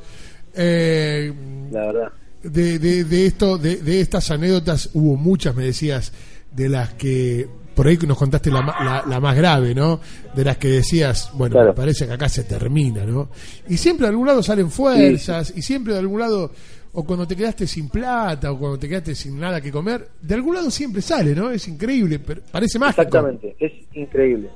Eh, 0.55 1.33
la 1.71 1.87
verdad. 1.87 2.13
De, 2.43 2.79
de, 2.79 3.05
de 3.05 3.27
esto, 3.27 3.59
de, 3.59 3.77
de 3.77 4.01
estas 4.01 4.31
anécdotas 4.31 4.91
hubo 4.95 5.17
muchas, 5.17 5.55
me 5.55 5.65
decías, 5.65 6.13
de 6.53 6.69
las 6.69 6.95
que 6.95 7.49
por 7.79 7.87
ahí 7.87 7.97
nos 8.09 8.19
contaste 8.19 8.51
la, 8.51 9.05
la, 9.07 9.21
más 9.21 9.37
grave, 9.37 9.73
¿no? 9.73 10.01
De 10.35 10.45
las 10.45 10.57
que 10.57 10.67
decías, 10.67 11.31
bueno, 11.35 11.65
me 11.65 11.73
parece 11.73 12.09
que 12.09 12.13
acá 12.13 12.29
se 12.29 12.43
termina, 12.43 13.05
¿no? 13.05 13.29
Y 13.69 13.77
siempre 13.77 14.07
de 14.07 14.11
algún 14.11 14.27
lado 14.27 14.43
salen 14.43 14.69
fuerzas, 14.69 15.53
y 15.57 15.63
siempre 15.63 15.93
de 15.93 16.01
algún 16.01 16.19
lado, 16.19 16.51
o 16.93 17.05
cuando 17.05 17.27
te 17.27 17.37
quedaste 17.37 17.67
sin 17.67 17.89
plata, 17.89 18.53
o 18.53 18.59
cuando 18.59 18.79
te 18.79 18.89
quedaste 18.89 19.15
sin 19.15 19.39
nada 19.39 19.61
que 19.61 19.71
comer, 19.71 20.09
de 20.21 20.35
algún 20.35 20.55
lado 20.55 20.71
siempre 20.71 21.03
sale, 21.03 21.35
¿no? 21.35 21.51
Es 21.51 21.69
increíble, 21.69 22.19
pero 22.19 22.41
parece 22.51 22.79
mágico. 22.79 23.03
Exactamente, 23.03 23.57
es 23.59 23.73
increíble. 23.95 24.51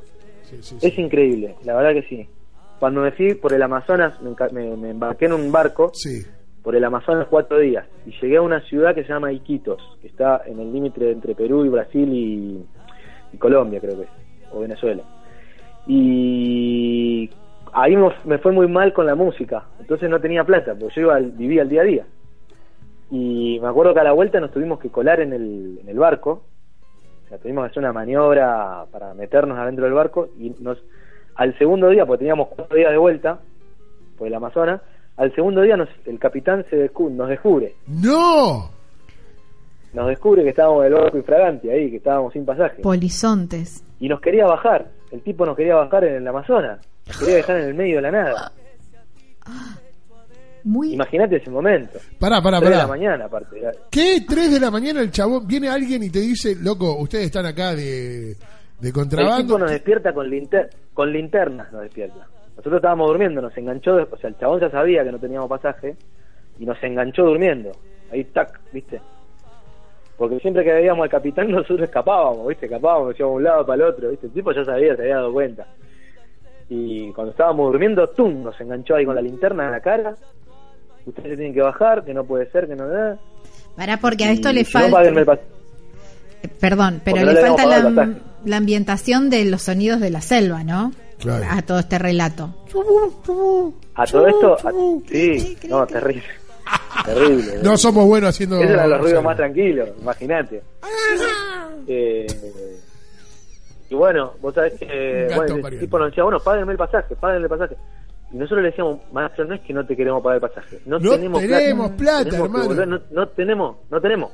es 0.51 0.99
increíble, 0.99 1.57
la 1.65 1.77
verdad 1.77 2.01
que 2.01 2.09
sí. 2.09 2.27
Cuando 2.79 3.03
me 3.03 3.13
fui 3.13 3.35
por 3.35 3.53
el 3.53 3.63
Amazonas, 3.63 4.15
me, 4.21 4.77
me 4.77 4.91
embarqué 4.91 5.27
en 5.27 5.35
un 5.35 5.53
barco. 5.53 5.93
Por 6.63 6.77
el 6.77 6.85
Amazonas 6.85 7.27
cuatro 7.29 7.59
días 7.59 7.85
y 8.07 8.13
llegué 8.21 8.37
a 8.37 8.43
una 8.43 8.61
ciudad 8.61 8.95
que 8.95 9.03
se 9.03 9.09
llama 9.09 9.33
Iquitos, 9.33 9.83
que 10.01 10.07
está 10.07 10.43
en 10.47 10.61
el 10.61 10.73
límite 10.73 11.11
entre 11.11 11.35
Perú 11.35 11.65
y 11.65 11.69
Brasil 11.69 12.09
y, 12.13 12.65
y 13.33 13.37
Colombia 13.37 13.81
creo 13.81 13.97
que 13.97 14.05
es, 14.05 14.09
o 14.53 14.61
Venezuela. 14.61 15.03
Y 15.89 17.29
ahí 17.73 17.97
me 18.25 18.39
fue 18.39 18.53
muy 18.53 18.69
mal 18.69 18.93
con 18.93 19.07
la 19.07 19.17
música, 19.17 19.65
entonces 19.81 20.09
no 20.09 20.21
tenía 20.21 20.45
plata, 20.45 20.75
porque 20.79 20.95
yo 20.97 21.03
iba 21.03 21.19
vivía 21.19 21.63
el 21.63 21.69
día 21.69 21.83
a 21.83 21.85
día. 21.85 22.07
Y 23.15 23.61
me 23.61 23.69
acuerdo 23.69 23.93
que 23.93 24.01
a 24.01 24.05
la 24.05 24.13
vuelta 24.13 24.41
nos 24.41 24.53
tuvimos 24.53 24.81
que 24.81 24.89
colar 24.89 25.21
en 25.21 25.35
el, 25.35 25.79
en 25.83 25.87
el 25.87 25.99
barco, 25.99 26.45
o 27.27 27.29
sea, 27.29 27.37
tuvimos 27.37 27.65
que 27.65 27.71
hacer 27.71 27.83
una 27.83 27.93
maniobra 27.93 28.87
para 28.91 29.13
meternos 29.13 29.59
adentro 29.59 29.85
del 29.85 29.93
barco 29.93 30.29
y 30.39 30.49
nos 30.61 30.79
Al 31.35 31.57
segundo 31.59 31.91
día, 31.91 32.07
porque 32.07 32.21
teníamos 32.21 32.49
cuatro 32.49 32.75
días 32.75 32.91
de 32.91 32.97
vuelta 32.97 33.39
por 34.17 34.27
el 34.27 34.35
Amazonas, 34.35 34.81
al 35.19 35.35
segundo 35.35 35.61
día 35.61 35.77
nos, 35.77 35.91
el 36.07 36.19
capitán 36.19 36.65
se 36.71 36.91
nos 37.11 37.29
descubre. 37.29 37.75
¡No! 37.87 38.71
Nos 39.93 40.09
descubre 40.09 40.43
que 40.43 40.49
estábamos 40.49 40.85
del 40.85 40.95
Orco 40.95 41.19
Infraganti 41.19 41.69
ahí, 41.69 41.91
que 41.91 41.99
estábamos 41.99 42.33
sin 42.33 42.47
pasaje. 42.47 42.81
Polizontes. 42.81 43.85
Y 44.01 44.09
nos 44.09 44.23
quería 44.23 44.47
bajar. 44.47 44.87
El 45.11 45.21
tipo 45.21 45.45
nos 45.45 45.55
quería 45.55 45.75
bajar 45.75 46.05
en 46.05 46.15
el 46.15 46.27
Amazonas. 46.27 46.81
Nos 47.07 47.19
quería 47.19 47.35
dejar 47.35 47.59
en 47.59 47.69
el 47.69 47.75
medio 47.75 47.97
de 47.97 48.03
la 48.03 48.11
nada. 48.11 48.53
Muy... 50.65 50.95
Imagínate 50.95 51.37
ese 51.37 51.51
momento. 51.51 51.99
Pará, 52.19 52.41
pará, 52.41 52.61
pará. 52.61 52.71
de 52.71 52.77
la 52.77 52.87
mañana, 52.87 53.25
aparte. 53.25 53.61
¿Qué? 53.91 54.25
¿Tres 54.27 54.53
de 54.53 54.61
la 54.61 54.71
mañana 54.71 55.01
el 55.01 55.11
chabón? 55.11 55.47
Viene 55.47 55.69
alguien 55.69 56.03
y 56.03 56.11
te 56.11 56.21
dice, 56.21 56.57
loco, 56.61 56.97
ustedes 56.99 57.27
están 57.27 57.47
acá 57.47 57.75
de, 57.75 58.37
de 58.81 58.93
contrabando. 58.93 59.39
El 59.39 59.47
tipo 59.47 59.59
nos 59.59 59.71
despierta 59.71 60.13
con, 60.13 60.29
linter 60.29 60.71
con 60.95 61.13
linternas, 61.13 61.73
nos 61.73 61.83
despierta. 61.83 62.27
Nosotros 62.57 62.77
estábamos 62.77 63.09
durmiendo, 63.09 63.41
nos 63.41 63.57
enganchó, 63.57 63.97
o 63.97 64.17
sea, 64.19 64.31
el 64.31 64.39
chabón 64.39 64.61
ya 64.61 64.71
sabía 64.71 65.03
que 65.05 65.13
no 65.13 65.19
teníamos 65.19 65.49
pasaje 65.49 65.97
y 66.59 66.67
nos 66.67 66.83
enganchó 66.83 67.25
durmiendo. 67.25 67.73
Ahí, 68.13 68.25
tac, 68.25 68.61
¿viste? 68.73 69.01
Porque 70.17 70.39
siempre 70.41 70.63
que 70.63 70.73
veíamos 70.73 71.05
al 71.05 71.11
capitán 71.11 71.51
nosotros 71.51 71.83
escapábamos, 71.83 72.47
¿viste? 72.47 72.67
Escapábamos, 72.67 73.19
íbamos 73.19 73.35
de 73.35 73.37
un 73.39 73.45
lado 73.45 73.67
para 73.67 73.83
el 73.83 73.89
otro, 73.91 74.11
¿viste? 74.11 74.27
El 74.27 74.33
tipo 74.33 74.53
ya 74.53 74.65
sabía, 74.65 74.95
se 74.95 75.03
había 75.03 75.17
dado 75.17 75.33
cuenta. 75.33 75.67
Y 76.69 77.13
cuando 77.13 77.33
estábamos 77.33 77.71
durmiendo, 77.71 78.09
¡tum! 78.11 78.43
Nos 78.43 78.59
enganchó 78.61 78.95
ahí 78.95 79.05
con 79.05 79.15
la 79.15 79.23
linterna 79.23 79.67
en 79.67 79.73
la 79.73 79.81
cara 79.81 80.15
ustedes 81.07 81.31
se 81.31 81.37
tienen 81.37 81.55
que 81.55 81.63
bajar, 81.63 82.05
que 82.05 82.15
no 82.15 82.25
puede 82.25 82.51
ser, 82.51 82.67
que 82.67 82.77
no 82.77 82.87
da. 82.89 83.19
Para, 83.77 83.99
porque 83.99 84.25
a 84.25 84.33
esto 84.33 84.53
le 84.53 84.65
falta. 84.65 85.03
Eh, 85.05 86.49
perdón, 86.61 87.01
pero 87.05 87.25
le, 87.25 87.41
falta 87.41 87.67
la, 88.45 88.57
ambientación 88.57 89.31
de 89.31 89.45
los 89.45 89.63
sonidos 89.63 90.01
de 90.01 90.11
la 90.11 90.21
selva, 90.21 90.65
¿no? 90.65 90.93
Claro. 91.19 91.45
A 91.49 91.63
todo 91.63 91.79
este 91.79 91.99
relato. 91.99 92.55
A 93.95 94.07
todo 94.07 94.27
esto, 94.27 94.57
sí, 95.09 95.57
no, 95.69 95.87
terrible. 95.87 96.25
terrible. 97.05 97.59
No 97.63 97.77
somos 97.77 98.07
buenos 98.07 98.31
haciendo. 98.31 98.59
Esos 98.59 98.71
eran 98.71 98.91
los 98.91 99.01
ruidos 99.01 99.25
más 99.25 99.37
tranquilos, 99.37 99.89
imagínate. 100.01 100.63
Eh, 101.89 102.29
y 103.91 103.95
bueno, 103.95 104.35
vos 104.41 104.55
sabés 104.55 104.75
que 104.75 105.29
bueno, 105.35 105.69
el 105.69 105.81
tipo 105.81 105.99
nos 105.99 106.09
decía, 106.09 106.23
bueno, 106.23 106.39
páguenme 106.39 106.73
el 106.73 106.79
pasaje, 106.79 107.17
páguenme 107.17 107.45
el 107.45 107.51
pasaje. 107.51 107.77
Y 108.33 108.37
nosotros 108.37 108.63
le 108.63 108.71
decíamos, 108.71 109.01
maestro, 109.13 109.45
no 109.45 109.55
es 109.55 109.61
que 109.61 109.75
no 109.75 109.85
te 109.85 109.95
queremos 109.95 110.23
pagar 110.23 110.37
el 110.37 110.49
pasaje. 110.49 110.81
No, 110.87 110.99
tenemos, 110.99 111.43
plata, 111.93 112.37
hermano. 112.37 113.01
no, 113.11 113.29
tenemos, 113.29 113.77
no 113.91 114.01
tenemos. 114.01 114.33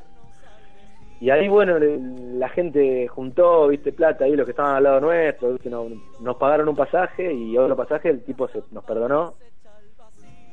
Y 1.20 1.30
ahí, 1.30 1.48
bueno, 1.48 1.78
la 1.80 2.48
gente 2.50 3.08
juntó, 3.08 3.66
viste, 3.68 3.92
plata 3.92 4.24
ahí, 4.24 4.36
los 4.36 4.44
que 4.44 4.52
estaban 4.52 4.76
al 4.76 4.84
lado 4.84 5.00
nuestro, 5.00 5.52
viste, 5.52 5.68
nos, 5.68 6.36
pagaron 6.36 6.68
un 6.68 6.76
pasaje 6.76 7.32
y 7.32 7.58
otro 7.58 7.74
pasaje, 7.74 8.10
el 8.10 8.22
tipo 8.22 8.46
se, 8.48 8.62
nos 8.70 8.84
perdonó. 8.84 9.34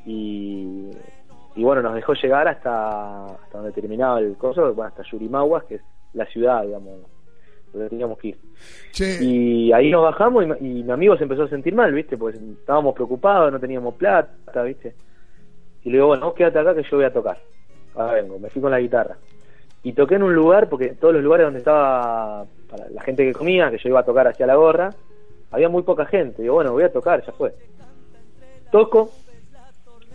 Y, 0.07 0.89
y 1.55 1.63
bueno, 1.63 1.83
nos 1.83 1.93
dejó 1.93 2.13
llegar 2.13 2.47
hasta, 2.47 3.25
hasta 3.25 3.57
donde 3.59 3.73
terminaba 3.73 4.19
el 4.19 4.37
coso, 4.37 4.73
bueno, 4.73 4.89
hasta 4.89 5.03
Yurimaguas, 5.03 5.65
que 5.65 5.75
es 5.75 5.81
la 6.13 6.25
ciudad, 6.25 6.63
digamos, 6.63 7.01
teníamos 7.89 8.17
que 8.17 8.29
ir. 8.29 8.37
Y 9.21 9.71
ahí 9.71 9.91
nos 9.91 10.03
bajamos 10.03 10.45
y, 10.61 10.83
mi 10.83 10.91
amigo 10.91 11.17
se 11.17 11.23
empezó 11.23 11.43
a 11.43 11.49
sentir 11.49 11.75
mal, 11.75 11.93
¿viste? 11.93 12.17
Pues 12.17 12.35
estábamos 12.35 12.95
preocupados, 12.95 13.51
no 13.51 13.59
teníamos 13.59 13.95
plata, 13.95 14.63
¿viste? 14.63 14.93
Y 15.83 15.89
le 15.89 15.97
digo, 15.97 16.07
bueno, 16.07 16.25
vos 16.25 16.35
quédate 16.35 16.59
acá 16.59 16.73
que 16.73 16.83
yo 16.83 16.97
voy 16.97 17.05
a 17.05 17.13
tocar. 17.13 17.37
Ahora 17.95 18.13
vengo, 18.13 18.39
me 18.39 18.49
fui 18.49 18.61
con 18.61 18.71
la 18.71 18.79
guitarra. 18.79 19.17
Y 19.83 19.93
toqué 19.93 20.15
en 20.15 20.23
un 20.23 20.33
lugar, 20.33 20.67
porque 20.67 20.89
todos 20.89 21.13
los 21.13 21.23
lugares 21.23 21.45
donde 21.45 21.59
estaba 21.59 22.45
para 22.69 22.89
la 22.89 23.01
gente 23.03 23.23
que 23.23 23.33
comía, 23.33 23.69
que 23.69 23.77
yo 23.77 23.89
iba 23.89 23.99
a 23.99 24.05
tocar 24.05 24.27
hacia 24.27 24.47
la 24.47 24.55
gorra, 24.55 24.89
había 25.51 25.69
muy 25.69 25.83
poca 25.83 26.05
gente. 26.05 26.41
Digo, 26.41 26.55
bueno, 26.55 26.71
voy 26.71 26.83
a 26.83 26.91
tocar, 26.91 27.23
ya 27.23 27.31
fue. 27.33 27.53
Toco 28.71 29.11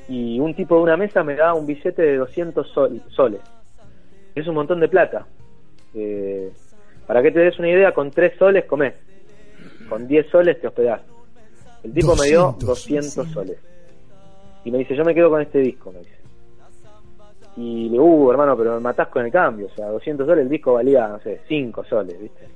y 0.08 0.40
un 0.40 0.54
tipo 0.54 0.74
de 0.76 0.82
una 0.82 0.96
mesa 0.96 1.22
me 1.22 1.36
da 1.36 1.54
un 1.54 1.66
billete 1.66 2.02
de 2.02 2.16
200 2.16 2.66
soles. 3.08 3.40
Es 4.34 4.46
un 4.48 4.56
montón 4.56 4.80
de 4.80 4.88
plata. 4.88 5.24
Eh, 5.94 6.52
para 7.10 7.22
que 7.22 7.32
te 7.32 7.40
des 7.40 7.58
una 7.58 7.68
idea, 7.68 7.92
con 7.92 8.12
3 8.12 8.38
soles 8.38 8.66
comés. 8.66 8.94
Con 9.88 10.06
10 10.06 10.30
soles 10.30 10.60
te 10.60 10.68
hospedás. 10.68 11.00
El 11.82 11.92
tipo 11.92 12.14
me 12.14 12.28
dio 12.28 12.54
200 12.60 13.28
soles. 13.32 13.58
Y 14.64 14.70
me 14.70 14.78
dice, 14.78 14.94
yo 14.94 15.04
me 15.04 15.12
quedo 15.12 15.28
con 15.28 15.42
este 15.42 15.58
disco, 15.58 15.90
me 15.90 15.98
dice. 15.98 16.14
Y 17.56 17.86
le 17.86 17.90
digo, 17.90 18.04
uh, 18.04 18.30
hermano, 18.30 18.56
pero 18.56 18.74
me 18.74 18.80
matás 18.80 19.08
con 19.08 19.24
el 19.26 19.32
cambio. 19.32 19.66
O 19.66 19.74
sea, 19.74 19.88
200 19.88 20.24
soles, 20.24 20.44
el 20.44 20.48
disco 20.48 20.74
valía, 20.74 21.08
no 21.08 21.18
sé, 21.18 21.40
5 21.48 21.82
soles, 21.82 22.16
¿viste? 22.20 22.46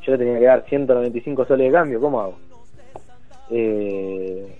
Yo 0.00 0.12
le 0.12 0.18
tenía 0.20 0.38
que 0.38 0.46
dar 0.46 0.64
195 0.66 1.44
soles 1.44 1.66
de 1.66 1.72
cambio, 1.72 2.00
¿cómo 2.00 2.18
hago? 2.22 2.38
Eh... 3.50 4.56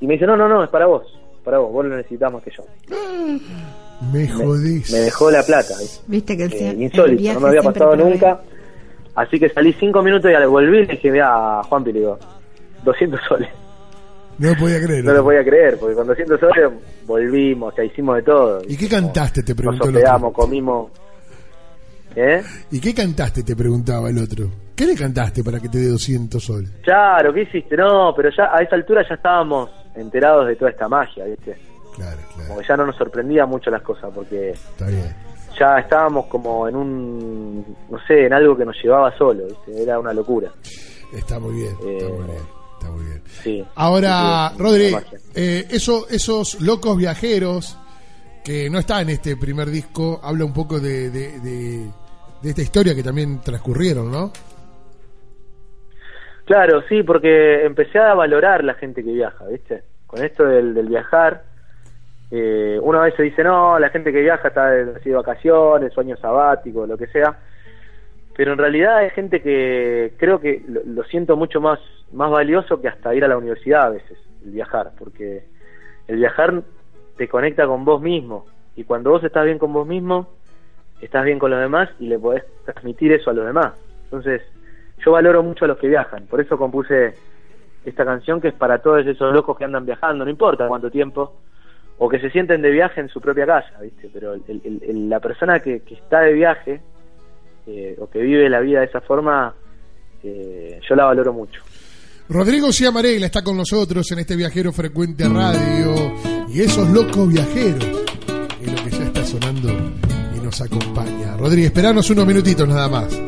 Y 0.00 0.06
me 0.08 0.14
dice, 0.14 0.26
no, 0.26 0.36
no, 0.36 0.48
no, 0.48 0.64
es 0.64 0.70
para 0.70 0.86
vos. 0.86 1.16
Para 1.44 1.58
vos, 1.58 1.72
vos 1.72 1.86
lo 1.86 1.96
necesitas 1.96 2.32
más 2.32 2.42
que 2.42 2.50
yo. 2.50 2.64
Me 4.12 4.28
jodís. 4.28 4.90
Me, 4.92 4.98
dejó 4.98 5.30
la 5.30 5.42
plata. 5.42 5.74
Viste 6.06 6.36
que 6.36 6.44
el, 6.44 6.52
eh, 6.54 6.76
insólito, 6.78 7.34
no 7.34 7.40
me 7.40 7.48
había 7.48 7.62
pasado 7.62 7.96
nunca. 7.96 8.40
Así 9.14 9.38
que 9.38 9.48
salí 9.50 9.72
cinco 9.74 10.02
minutos 10.02 10.30
y 10.30 10.34
al 10.34 10.46
volví 10.48 10.78
y 10.78 10.86
le 10.86 10.92
dije, 10.94 11.20
a 11.20 11.62
Juan 11.64 11.84
le 11.84 11.92
digo, 11.92 12.18
200 12.84 13.20
soles. 13.28 13.48
No 14.38 14.48
lo 14.48 14.56
podía 14.56 14.80
creer. 14.82 15.04
No 15.04 15.12
lo 15.12 15.22
podía 15.22 15.44
creer, 15.44 15.78
porque 15.78 15.94
con 15.94 16.06
200 16.06 16.40
soles 16.40 16.70
volvimos, 17.06 17.72
o 17.72 17.76
sea, 17.76 17.84
hicimos 17.84 18.16
de 18.16 18.22
todo. 18.22 18.62
¿Y 18.66 18.76
qué 18.76 18.88
cantaste? 18.88 19.42
Te 19.42 19.54
preguntó 19.54 19.84
Nos 19.84 19.94
hospedamos, 19.94 20.32
comimos. 20.32 20.90
¿Eh? 22.16 22.42
¿Y 22.70 22.80
qué 22.80 22.94
cantaste? 22.94 23.42
Te 23.42 23.54
preguntaba 23.54 24.08
el 24.08 24.18
otro. 24.18 24.50
¿Qué 24.74 24.86
le 24.86 24.94
cantaste 24.94 25.44
para 25.44 25.60
que 25.60 25.68
te 25.68 25.78
dé 25.78 25.88
200 25.88 26.42
soles? 26.42 26.70
Claro, 26.82 27.34
¿qué 27.34 27.42
hiciste? 27.42 27.76
No, 27.76 28.14
pero 28.16 28.30
ya 28.34 28.44
a 28.44 28.62
esa 28.62 28.76
altura 28.76 29.04
ya 29.06 29.16
estábamos 29.16 29.68
enterados 29.94 30.48
de 30.48 30.56
toda 30.56 30.70
esta 30.70 30.88
magia, 30.88 31.26
¿viste? 31.26 31.69
Claro, 31.94 32.18
Como 32.48 32.62
ya 32.62 32.76
no 32.76 32.86
nos 32.86 32.96
sorprendía 32.96 33.46
mucho 33.46 33.70
las 33.70 33.82
cosas 33.82 34.10
porque 34.14 34.54
ya 35.58 35.78
estábamos 35.78 36.26
como 36.26 36.68
en 36.68 36.76
un, 36.76 37.76
no 37.90 37.98
sé, 38.06 38.26
en 38.26 38.32
algo 38.32 38.56
que 38.56 38.64
nos 38.64 38.76
llevaba 38.82 39.16
solo, 39.16 39.44
era 39.66 39.98
una 39.98 40.12
locura. 40.12 40.50
Está 41.12 41.38
muy 41.38 41.54
bien, 41.54 41.72
está 41.72 42.06
eh, 42.06 42.08
muy 42.08 42.24
bien. 42.24 42.60
Está 42.74 42.90
muy 42.90 43.04
bien. 43.04 43.66
Ahora, 43.74 44.52
Rodri, 44.56 44.96
eh, 45.34 45.66
eso, 45.70 46.06
esos 46.08 46.60
locos 46.60 46.96
viajeros 46.96 47.76
que 48.42 48.70
no 48.70 48.78
está 48.78 49.02
en 49.02 49.10
este 49.10 49.36
primer 49.36 49.68
disco, 49.68 50.20
habla 50.22 50.44
un 50.44 50.54
poco 50.54 50.80
de, 50.80 51.10
de, 51.10 51.90
esta 52.42 52.62
historia 52.62 52.94
que 52.94 53.02
también 53.02 53.40
transcurrieron, 53.40 54.10
¿no? 54.10 54.32
Claro, 56.46 56.82
sí, 56.88 57.02
porque 57.02 57.64
empecé 57.64 57.98
a 57.98 58.14
valorar 58.14 58.64
la 58.64 58.74
gente 58.74 59.04
que 59.04 59.12
viaja, 59.12 59.44
¿viste? 59.46 59.82
Con 60.06 60.24
esto 60.24 60.44
del, 60.44 60.74
del 60.74 60.88
viajar, 60.88 61.44
eh, 62.30 62.78
una 62.80 63.00
vez 63.00 63.14
se 63.16 63.24
dice, 63.24 63.42
no, 63.42 63.78
la 63.78 63.90
gente 63.90 64.12
que 64.12 64.20
viaja 64.20 64.48
está 64.48 64.70
de 64.70 65.14
vacaciones, 65.14 65.92
sueño 65.92 66.16
sabático, 66.16 66.86
lo 66.86 66.96
que 66.96 67.08
sea, 67.08 67.36
pero 68.36 68.52
en 68.52 68.58
realidad 68.58 68.98
hay 68.98 69.10
gente 69.10 69.42
que 69.42 70.14
creo 70.16 70.40
que 70.40 70.64
lo, 70.66 71.02
siento 71.04 71.36
mucho 71.36 71.60
más, 71.60 71.80
más 72.12 72.30
valioso 72.30 72.80
que 72.80 72.88
hasta 72.88 73.14
ir 73.14 73.24
a 73.24 73.28
la 73.28 73.36
universidad 73.36 73.86
a 73.86 73.90
veces, 73.90 74.18
el 74.44 74.52
viajar, 74.52 74.92
porque 74.98 75.44
el 76.06 76.16
viajar 76.16 76.62
te 77.16 77.28
conecta 77.28 77.66
con 77.66 77.84
vos 77.84 78.00
mismo, 78.00 78.46
y 78.76 78.84
cuando 78.84 79.10
vos 79.10 79.24
estás 79.24 79.44
bien 79.44 79.58
con 79.58 79.72
vos 79.72 79.86
mismo, 79.86 80.28
estás 81.00 81.24
bien 81.24 81.38
con 81.38 81.50
los 81.50 81.60
demás 81.60 81.90
y 81.98 82.06
le 82.06 82.18
podés 82.18 82.44
transmitir 82.64 83.12
eso 83.12 83.30
a 83.30 83.34
los 83.34 83.44
demás. 83.44 83.72
Entonces, 84.04 84.42
yo 85.04 85.12
valoro 85.12 85.42
mucho 85.42 85.64
a 85.64 85.68
los 85.68 85.78
que 85.78 85.88
viajan, 85.88 86.26
por 86.26 86.40
eso 86.40 86.56
compuse 86.56 87.14
esta 87.84 88.04
canción 88.04 88.40
que 88.40 88.48
es 88.48 88.54
para 88.54 88.78
todos 88.78 89.04
esos 89.06 89.34
locos 89.34 89.58
que 89.58 89.64
andan 89.64 89.84
viajando, 89.84 90.24
no 90.24 90.30
importa 90.30 90.68
cuánto 90.68 90.90
tiempo, 90.90 91.40
o 92.02 92.08
que 92.08 92.18
se 92.18 92.30
sienten 92.30 92.62
de 92.62 92.70
viaje 92.70 93.02
en 93.02 93.08
su 93.10 93.20
propia 93.20 93.44
casa, 93.44 93.78
¿viste? 93.82 94.08
Pero 94.10 94.34
la 94.34 95.20
persona 95.20 95.60
que, 95.60 95.82
está 95.86 96.20
de 96.20 96.32
viaje 96.32 96.80
eh, 97.66 97.94
o 97.98 98.08
que 98.08 98.20
vive 98.20 98.48
la 98.48 98.60
vida 98.60 98.80
de 98.80 98.86
esa 98.86 99.02
forma, 99.02 99.54
eh, 100.24 100.80
yo 100.88 100.94
la 100.94 101.04
valoro 101.04 101.34
mucho. 101.34 101.60
Rodrigo 102.30 102.72
Ciamarela 102.72 103.26
está 103.26 103.42
con 103.42 103.54
nosotros 103.54 104.10
en 104.12 104.20
este 104.20 104.34
Viajero 104.34 104.72
Frecuente 104.72 105.28
Radio 105.28 106.14
y 106.48 106.62
esos 106.62 106.88
locos 106.88 107.28
viajeros 107.28 107.84
es 108.62 108.72
lo 108.72 108.84
que 108.84 108.90
ya 108.90 109.04
está 109.04 109.22
sonando 109.22 109.68
y 110.34 110.40
nos 110.40 110.58
acompaña. 110.62 111.36
Rodrigo, 111.36 111.66
esperanos 111.66 112.08
unos 112.08 112.26
minutitos 112.26 112.66
nada 112.66 112.88
más. 112.88 113.20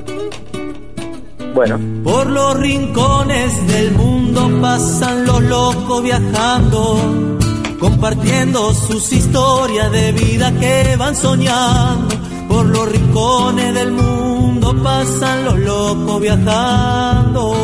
Bueno. 1.54 1.78
Por 2.02 2.30
los 2.30 2.58
rincones 2.58 3.66
del 3.66 3.90
mundo 3.92 4.48
pasan 4.62 5.26
los 5.26 5.42
locos 5.42 6.02
viajando 6.02 7.41
compartiendo 7.83 8.73
sus 8.75 9.12
historias 9.12 9.90
de 9.90 10.12
vida 10.12 10.53
que 10.53 10.95
van 10.97 11.16
soñando. 11.16 12.14
Por 12.49 12.66
los 12.66 12.88
rincones 12.88 13.75
del 13.75 13.90
mundo 13.90 14.73
pasan 14.85 15.45
los 15.45 15.59
locos 15.59 16.21
viajando. 16.21 17.55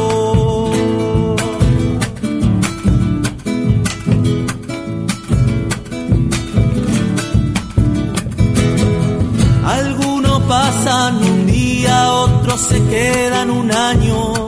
Algunos 9.64 10.40
pasan 10.48 11.16
un 11.22 11.46
día, 11.46 12.12
otros 12.12 12.60
se 12.60 12.84
quedan 12.86 13.50
un 13.50 13.70
año 13.72 14.47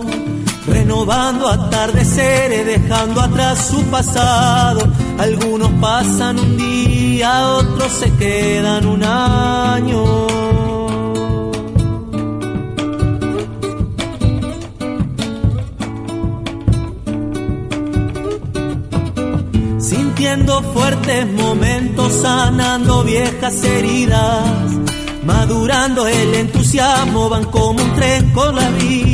robando 1.01 1.49
atardeceres, 1.49 2.67
dejando 2.67 3.23
atrás 3.23 3.69
su 3.71 3.83
pasado. 3.85 4.83
Algunos 5.19 5.71
pasan 5.81 6.39
un 6.39 6.59
día, 6.59 7.53
otros 7.53 7.91
se 7.91 8.15
quedan 8.17 8.87
un 8.87 9.03
año. 9.03 10.05
sintiendo 19.81 20.63
fuertes 20.75 21.27
momentos, 21.33 22.13
sanando 22.13 23.03
viejas 23.05 23.65
heridas, 23.65 24.71
madurando 25.25 26.07
el 26.07 26.35
entusiasmo, 26.35 27.31
van 27.31 27.45
como 27.47 27.83
un 27.83 27.95
tren 27.95 28.31
con 28.33 28.55
la 28.55 28.69
sintiendo 28.71 29.10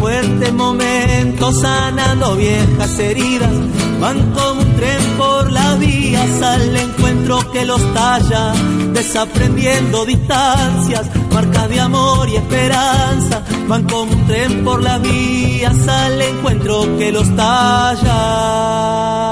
fuertes 0.00 0.52
momentos, 0.54 1.60
sanando 1.60 2.34
viejas 2.34 2.98
heridas, 2.98 3.52
van 4.00 4.32
como 4.32 4.62
un 4.62 4.74
tren 4.74 5.02
por 5.18 5.52
la 5.52 5.74
vía, 5.74 6.24
al 6.42 6.76
encuentro 6.76 7.52
que 7.52 7.66
los 7.66 7.80
talla, 7.94 8.54
desaprendiendo 8.94 10.06
distancias, 10.06 11.06
marca 11.32 11.68
de 11.68 11.80
amor 11.80 12.28
y 12.28 12.36
esperanza, 12.36 13.44
van 13.68 13.84
como 13.84 14.12
un 14.12 14.26
tren 14.26 14.64
por 14.64 14.82
la 14.82 14.98
vía, 14.98 15.70
al 15.86 16.20
encuentro 16.22 16.96
que 16.98 17.12
los 17.12 17.36
talla. 17.36 19.29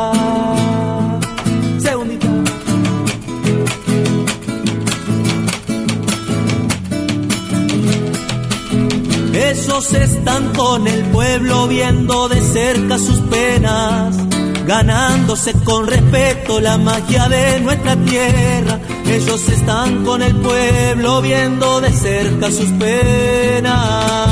Ellos 9.79 9.93
están 9.93 10.53
con 10.55 10.89
el 10.89 11.05
pueblo 11.13 11.69
viendo 11.69 12.29
de 12.29 12.41
cerca 12.41 12.99
sus 12.99 13.21
penas, 13.21 14.17
ganándose 14.67 15.53
con 15.63 15.87
respeto 15.87 16.59
la 16.59 16.77
magia 16.79 17.29
de 17.29 17.61
nuestra 17.61 17.95
tierra. 17.95 18.81
Ellos 19.07 19.49
están 19.49 20.05
con 20.05 20.21
el 20.23 20.35
pueblo 20.35 21.23
viendo 21.23 21.81
de 21.81 21.93
cerca 21.93 22.51
sus 22.51 22.73
penas. 22.73 24.28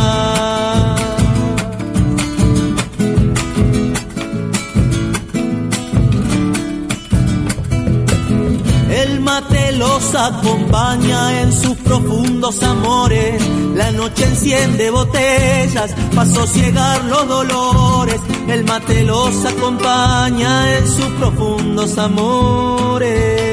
Los 9.76 10.14
acompaña 10.14 11.42
en 11.42 11.52
sus 11.52 11.76
profundos 11.78 12.62
amores. 12.62 13.42
La 13.74 13.90
noche 13.92 14.24
enciende 14.24 14.90
botellas 14.90 15.94
para 16.14 16.30
sosiegar 16.30 17.04
los 17.04 17.28
dolores. 17.28 18.20
El 18.48 18.64
mate 18.64 19.04
los 19.04 19.44
acompaña 19.44 20.78
en 20.78 20.86
sus 20.86 21.06
profundos 21.18 21.98
amores. 21.98 23.46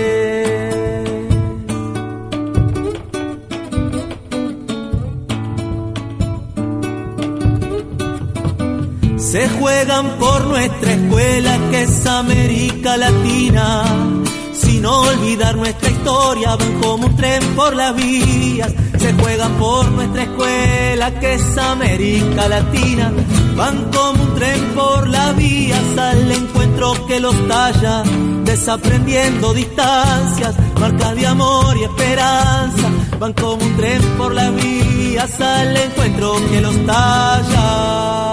Se 9.18 9.50
juegan 9.50 10.20
por 10.20 10.46
nuestra 10.46 10.94
escuela 10.94 11.58
que 11.72 11.84
es 11.84 12.06
América 12.06 12.98
Latina 12.98 13.84
sin 14.64 14.86
olvidar 14.86 15.56
nuestra 15.56 15.90
historia, 15.90 16.56
van 16.56 16.82
como 16.82 17.08
un 17.08 17.16
tren 17.16 17.44
por 17.56 17.76
las 17.76 17.96
vías, 17.96 18.72
se 18.98 19.14
juegan 19.14 19.52
por 19.54 19.92
nuestra 19.92 20.24
escuela 20.24 21.20
que 21.20 21.34
es 21.36 21.58
América 21.58 22.48
Latina, 22.48 23.12
van 23.56 23.92
como 23.92 24.24
un 24.24 24.36
tren 24.36 24.62
por 24.76 25.08
las 25.08 25.36
vías 25.36 25.98
al 25.98 26.32
encuentro 26.32 27.08
que 27.08 27.20
los 27.20 27.48
talla, 27.48 28.04
desaprendiendo 28.44 29.54
distancias, 29.54 30.56
marcas 30.80 31.16
de 31.16 31.28
amor 31.28 31.78
y 31.78 31.84
esperanza, 31.84 32.90
van 33.20 33.34
como 33.34 33.64
un 33.64 33.78
tren 33.78 34.02
por 34.18 34.34
las 34.34 34.54
vías 34.56 35.42
al 35.42 35.78
encuentro 35.78 36.36
que 36.50 36.62
los 36.62 36.86
talla. 36.86 38.33